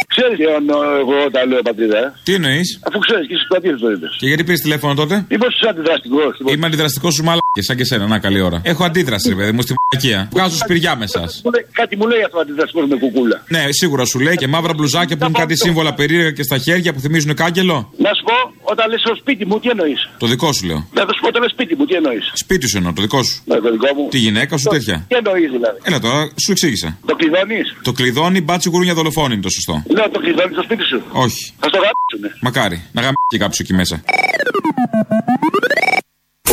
[0.07, 3.75] Ξέρεις τι εννοώ εγώ όταν λέω πατρίδα, ε; Τι εννοείς; Αφού ξέρεις και στους πατρίδε
[3.75, 4.07] το είπε.
[4.19, 6.19] Και γιατί πήρες τηλέφωνο τότε; Μήπω είσαι αντιδραστικό.
[6.53, 8.07] Είμαι αντιδραστικός σου μαλάκε, σαν και σένα.
[8.07, 8.61] Να, καλή ώρα.
[8.63, 10.29] Έχω αντίδραση, ρε παιδί μου, στη μαλακία.
[10.31, 11.29] Βγάζω σπηριά με εσά.
[11.71, 13.43] Κάτι μου λέει αυτό αντιδραστικός με κουκούλα.
[13.47, 16.93] Ναι, σίγουρα σου λέει και μαύρα μπλουζάκια που έχουν κάτι σύμβολα περίεργα και στα χέρια
[16.93, 17.93] που θυμίζουν κάγκελο.
[17.97, 20.87] Να σου πω, όταν λες στο σπίτι μου, τι εννοείς; Το δικό σου λέω.
[20.93, 23.41] Να σου πω, όταν λες σπίτι μου, τι εννοείς; Σπίτι σου εννοώ, το δικό σου.
[23.45, 24.07] Ναι, το δικό μου.
[24.09, 25.05] Τη γυναίκα σου τέτοια.
[25.07, 26.97] Τι εννοείς δηλαδή; Έλα τώρα, σου εξήγησα.
[27.05, 29.83] Το κλειδώνεις; Το κλειδώνει μπάτσι γουρούνια δολοφόνη είναι το σωστό.
[29.87, 31.53] Λέω το κλειδώνεις στο σπίτι σου; Όχι.
[31.59, 32.37] Θα στο γράψουνε.
[32.41, 32.83] Μακάρι.
[32.91, 34.03] Να γαμ και κάποιος εκεί μέσα.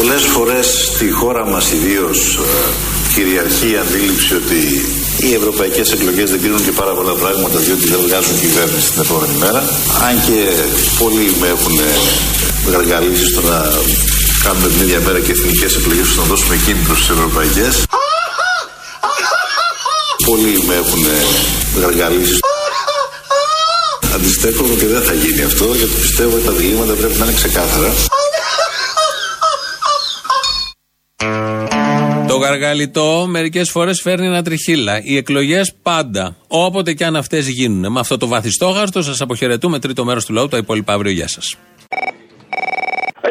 [0.00, 2.44] Πολλές φορές στη χώρα μας ιδίως ε,
[3.14, 4.60] κυριαρχεί η αντίληψη ότι
[5.26, 9.34] οι ευρωπαϊκές εκλογές δεν κρίνουν και πάρα πολλά πράγματα διότι δεν βγάζουν κυβέρνηση την επόμενη
[9.38, 9.60] μέρα.
[10.08, 10.40] Αν και
[10.98, 11.76] πολλοί με έχουν
[12.72, 13.58] γαργαλίσει στο να
[14.44, 17.74] κάνουμε την ίδια μέρα και εθνικές εκλογές ώστε να δώσουμε κίνητρο στις ευρωπαϊκές.
[20.26, 21.02] Πολλοί με έχουν
[21.82, 22.38] γαργαλίσει
[24.14, 27.92] Αντιστέκομαι και δεν θα γίνει αυτό γιατί πιστεύω ότι τα διλήμματα πρέπει να είναι ξεκάθαρα.
[32.50, 35.02] Το γαργαλιτό μερικές φορές φέρνει ένα τριχύλα.
[35.02, 37.92] Οι εκλογές πάντα, όποτε και αν αυτές γίνουν.
[37.92, 39.78] Με αυτό το βαθιστόχαστο σας αποχαιρετούμε.
[39.78, 41.12] Τρίτο μέρος του λαού, τα υπόλοιπα αύριο.
[41.12, 41.56] Γεια σας.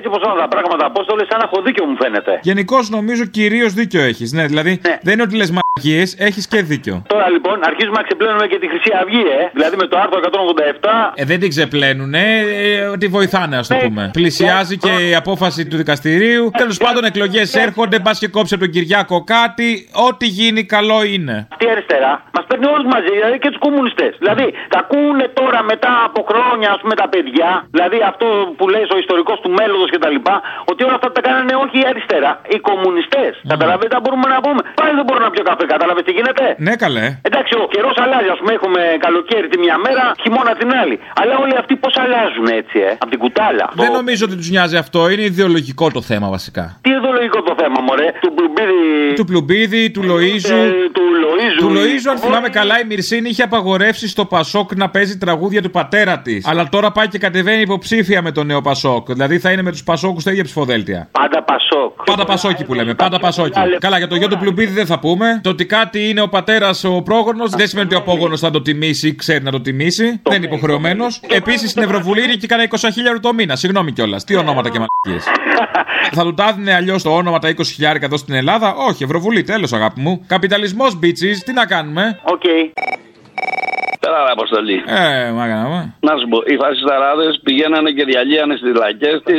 [0.10, 2.40] Έτσι όπω είναι τα πράγματα, Απόστολες, σαν να έχω δίκιο μου φαίνεται.
[2.42, 4.32] Γενικώ νομίζω κυρίως δίκιο έχεις.
[4.32, 7.04] Ναι, δηλαδή δεν είναι ότι λες μαγίε, έχεις και δίκιο.
[7.08, 9.50] Τώρα λοιπόν αρχίζουμε να ξεπλένουμε και τη Χρυσή Αυγή, ε.
[9.54, 11.14] Δηλαδή με το άρθρο 187.
[11.16, 14.10] Ε, δεν την ξεπλένουν, ε, ε, τη βοηθάνε, ας το πούμε.
[14.14, 16.52] Πλησιάζει και η απόφαση του δικαστηρίου.
[16.58, 19.90] Τέλος πάντων, εκλογές έρχονται, πας και κόψε από τον Κυριάκο κάτι.
[20.10, 21.48] Ό,τι γίνει, καλό είναι.
[21.52, 24.12] Αυτή η αριστερά μας παίρνει όλους μαζί, δηλαδή και τους κομμουνιστές.
[24.24, 27.52] Δηλαδή τα ακούνε τώρα μετά από χρόνια, ας πούμε, τα παιδιά.
[27.76, 30.18] Δηλαδή αυτό που λέει ο ιστορικός του μέλλοντος κτλ.
[30.72, 33.32] Ότι όλα αυτά τα κάνανε όχι η αριστερά, οι κομμουνιστές.
[33.54, 34.62] Καταλαβαίνετε, τα μπορούμε να πούμε.
[34.80, 37.06] Πάλι δεν μπορώ να πιω καφέ, κατάλαβες τι γίνεται; Ναι, καλέ.
[37.30, 38.30] Εντάξει, ο καιρός αλλάζει.
[38.36, 40.96] Α πούμε, έχουμε καλοκαίρι τη μια μέρα, χειμώνα την άλλη.
[41.22, 43.66] Αλλά όλοι αυτοί πώς αλλάζουν έτσι, ε, από την κουτάλα.
[43.84, 45.00] Δεν νομίζω ότι τους νοιάζει αυτό.
[45.12, 46.66] Είναι ιδεολογικό το θέμα βασικά.
[46.86, 49.14] Τι ιδεολογικό το θέμα, μωρέ; Του Μπλουμπίδη.
[49.20, 50.54] Του Πλουμπίδη, του Λοίζου.
[50.54, 51.60] Ε, του Λοίζου.
[51.60, 55.72] Του Λοίζου, αν θυμάμαι καλά, η Μυρσίνη είχε απαγορεύσει στο Πασόκ να παίζει τραγούδια του
[55.72, 56.48] πατέρα της.
[56.48, 59.12] Αλλά τώρα πάει και κατεβαίνει υποψήφια με το νέο Πασόκ.
[59.12, 61.10] Δηλαδή θα είναι με τους Πασόκους στα ίδια ψηφοδέλτια.
[61.12, 62.04] Πάντα Πασόκ.
[62.04, 63.60] Πάντα Πασόκι που λέμε, πάντα Πασόκι.
[63.80, 65.40] Καλά, για το γιο του Πλουμπίδη δεν θα πούμε.
[65.44, 68.62] Το ότι κάτι είναι ο πατέρας ο πρόγονος δεν σημαίνει ότι ο απόγονος θα το
[68.62, 70.20] τιμήσει ή ξέρει να το τιμήσει.
[70.24, 71.22] Δεν είναι υποχρεωμένος.
[71.28, 73.56] Επίσης στην Ευρωβουλή είναι και κανένα 20 χιλιάρου το μήνα.
[73.56, 74.24] Συγγνώμη κιόλας.
[74.24, 75.32] Τι ονόματα και μαλακίες.
[76.12, 78.74] θα του τα 'δινε αλλιώς το όνομα τα 20 χιλιάρικα εδώ στην Ελλάδα.
[78.76, 80.24] Όχι, Ευρωβουλή, τέλος αγάπη μου.
[80.28, 82.44] Καπιταλισμός bitch, τι να κάνουμε; Οκ.
[84.04, 84.78] Καλά, ρε Αποστόλη.
[85.02, 85.82] Ε, μάγανα, μα.
[86.08, 89.36] Να σου πω, οι φασισταράδες πηγαίνανε και διαλύανε στις λαϊκές τις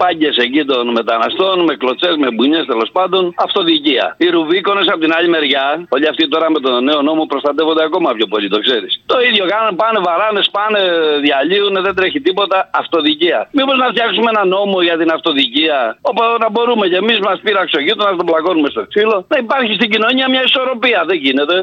[0.00, 4.06] πάγκες εκεί των μεταναστών, με κλωτσές, με μπουνιές τέλος πάντων, αυτοδικία.
[4.22, 8.08] Οι Ρουβίκωνες από την άλλη μεριά, όλοι αυτοί τώρα με τον νέο νόμο προστατεύονται ακόμα
[8.18, 8.92] πιο πολύ, το ξέρεις.
[9.12, 10.80] Το ίδιο κάνουν, πάνε βαράνε, πάνε
[11.24, 13.38] διαλύουν, δεν τρέχει τίποτα, αυτοδικία.
[13.58, 17.76] Μήπως να φτιάξουμε ένα νόμο για την αυτοδικία, όπου να μπορούμε κι εμείς μας πείραξε
[17.80, 21.00] ο γείτονα να τον πλακώνουμε στο ξύλο, να υπάρχει στην κοινωνία μια ισορροπία.
[21.10, 21.56] Δεν γίνεται.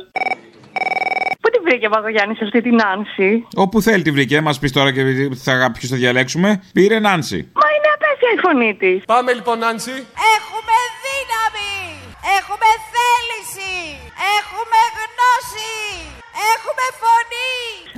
[1.60, 3.30] Πού τη βρήκε ο Παπαγιάννης αυτή την Νάνση;
[3.64, 5.02] Όπου θέλει τη βρήκε, μας πεις τώρα και
[5.46, 6.50] θα, ποιους θα διαλέξουμε.
[6.74, 7.40] Πήρε Νάνση.
[7.62, 8.98] Μα είναι απέσια η φωνή της.
[9.14, 9.96] Πάμε λοιπόν, Νάνση.
[10.36, 11.74] Έχουμε δύναμη!
[12.38, 13.76] Έχουμε θέληση!
[14.36, 15.76] Έχουμε γνώση!
[16.52, 17.29] Έχουμε φωνή!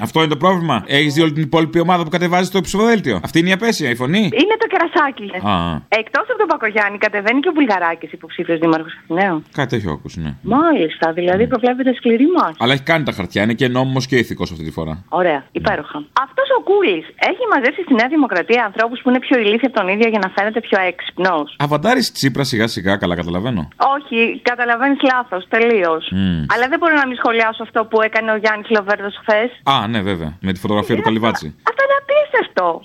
[0.02, 0.84] Αυτό είναι το πρόβλημα.
[0.88, 3.20] Έχεις δει όλη την υπόλοιπη ομάδα που κατεβάζει στο ψηφοδέλτιο.
[3.24, 4.20] Αυτή είναι η απέσια, η φωνή.
[4.42, 5.48] Είναι το κερασάκι.
[5.48, 5.54] Α,
[6.02, 9.44] Εκτός από τον Πακογιάννη, κατεβαίνει και ο Βουλγαράκης υποψήφιος δήμαρχος Αθηναίων.
[9.60, 10.32] κάτι έχω ακούσει, ναι.
[10.42, 12.56] Μάλιστα, δηλαδή προβλέπεται σκληρή μάχη.
[12.60, 15.04] Αλλά έχει κάνει τα χαρτιά, είναι και νόμιμος και ηθικός αυτή τη φορά.
[15.10, 15.98] Ωραία, υπέροχα.
[16.26, 19.88] Αυτός ο Κούλης έχει μαζέψει στη Νέα Δημοκρατία ανθρώπους που είναι πιο ηλίθιοι από τον
[19.94, 21.56] ίδιο για να φαίνεται πιο έξυπνος.
[21.66, 23.68] Αβαντάρεις Τσίπρα σιγά σιγά, καλά καταλαβαίνω.
[23.96, 26.04] Όχι, καταλαβαίνεις λάθος, τελείως.
[26.12, 26.44] Μμ.
[26.54, 29.50] Αλλά δεν μπορώ να μην σχολιάσω αυτό που έκανε ο Γιάννης Λοβέρδος χθες.
[29.74, 30.38] Α, ναι, βέβαια.
[30.42, 31.56] Με τη φωτογραφία του Καλυβάτσι.
[31.64, 32.82] Αυτό είναι απίστευτο.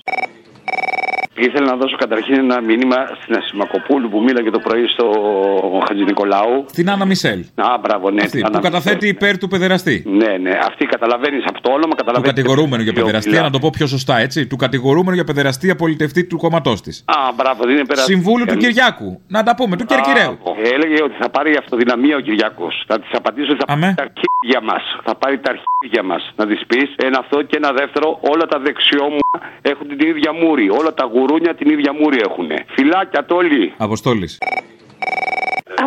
[1.37, 5.05] Ήθελα να δώσω καταρχήν ένα μήνυμα στην Ασημακοπούλου που μίλαγε το πρωί στο
[5.87, 6.65] Χατζη Νικολάου.
[6.73, 7.39] Την Άννα Μισελ.
[7.55, 8.21] Α, μπράβο, ναι.
[8.21, 10.03] Αυτή, την που Άννα καταθέτει υπέρ του παιδεραστή.
[10.07, 10.51] Ναι, ναι.
[10.67, 12.33] Αυτή καταλαβαίνεις από το όνομα, Του καταλαβαίνει.
[12.33, 13.43] κατηγορούμενου για ποιο παιδεραστία, μιλά.
[13.43, 14.47] να το πω πιο σωστά έτσι.
[14.47, 17.03] Του κατηγορούμενου για παιδεραστία πολιτευτή του κόμματός της.
[17.07, 18.01] Α, μπράβο, δεν είναι πέρα.
[18.01, 19.21] Συμβούλου του Κανείς- Κυριάκου.
[19.27, 20.37] Να τα πούμε, του Κερκυραίου.
[20.43, 20.59] Μπράβο.
[20.73, 22.67] Έλεγε ότι θα πάρει αυτοδυναμία ο Κυριακό.
[22.87, 23.81] Θα της απαντήσω ότι θα Αμέ.
[23.81, 24.83] πάρει τα αρχίδια μας.
[25.03, 26.21] Θα πάρει τα αρχίδια μας.
[26.35, 28.07] Να της πεις ένα αυτό και ένα δεύτερο.
[28.31, 29.19] Όλα τα δεξιόμου
[29.61, 30.69] έχουν την ίδια μούρη.
[30.69, 32.49] Όλα τα γουρούνια την ίδια μούρη έχουν.
[32.75, 33.73] Φιλάκια τόλοι.
[33.77, 34.37] Αποστόλης.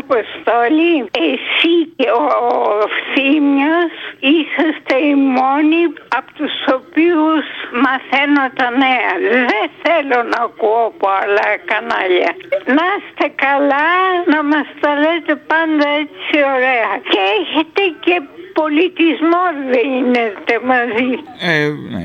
[0.02, 0.92] Αποστόλη,
[1.28, 2.24] εσύ και ο,
[2.56, 3.94] ο Θήμιος
[4.34, 5.82] είσαστε οι μόνοι
[6.18, 7.44] από τους οποίους
[7.84, 9.12] μαθαίνω τα νέα.
[9.50, 12.32] Δεν θέλω να ακούω από άλλα κανάλια.
[12.76, 13.90] Να είστε καλά,
[14.32, 16.92] να μας τα λέτε πάντα έτσι ωραία.
[17.10, 18.16] Και έχετε και
[18.60, 21.10] πολιτισμός δίνετε μαζί.
[21.50, 22.02] Ε, ναι,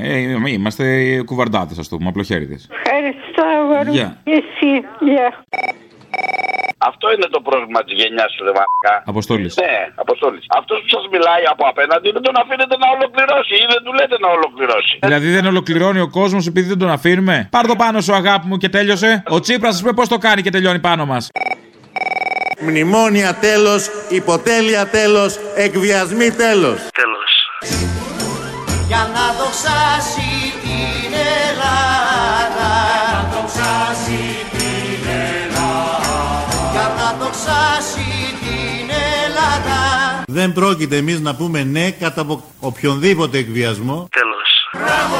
[0.48, 0.84] ε, είμαστε
[1.28, 2.56] κουβαρντάδε, ας το πούμε, απλοχέριδε.
[2.78, 3.94] Ευχαριστώ αγόρι μου.
[3.98, 4.08] Γεια.
[4.24, 4.70] Και εσύ.
[5.08, 5.28] Γεια.
[6.90, 8.94] Αυτό είναι το πρόβλημα της γενιάς σου, Δεμαρκά.
[9.12, 9.56] Αποστόλης.
[9.56, 10.44] Ναι, Αποστόλης.
[10.58, 14.16] Αυτός που σας μιλάει από απέναντι δεν τον αφήνετε να ολοκληρώσει ή δεν του λέτε
[14.24, 14.94] να ολοκληρώσει.
[15.00, 18.56] Δηλαδή δεν ολοκληρώνει ο κόσμος επειδή δεν τον αφήνουμε; Πάρ το πάνω σου, αγάπη μου,
[18.56, 19.22] και τέλειωσε.
[19.28, 21.30] Ο Τσίπρας, ας πούμε, πώς το κάνει και τελειώνει πάνω μας;
[22.60, 26.78] Μνημόνια τέλος, υποτέλεια τέλος, εκβιασμοί τέλος.
[26.92, 27.32] Τέλος.
[28.86, 31.12] Για να δοξάσει την
[31.48, 32.72] Ελλάδα
[33.18, 35.68] Για να δοξάσει την Ελλάδα
[36.72, 38.08] Για να δοξάσει
[38.40, 38.90] την
[39.24, 39.78] Ελλάδα
[40.26, 44.08] Δεν πρόκειται εμείς να πούμε ναι κατά απο- οποιονδήποτε εκβιασμό.
[44.10, 44.48] Τέλος.
[44.72, 45.16] Μπράβο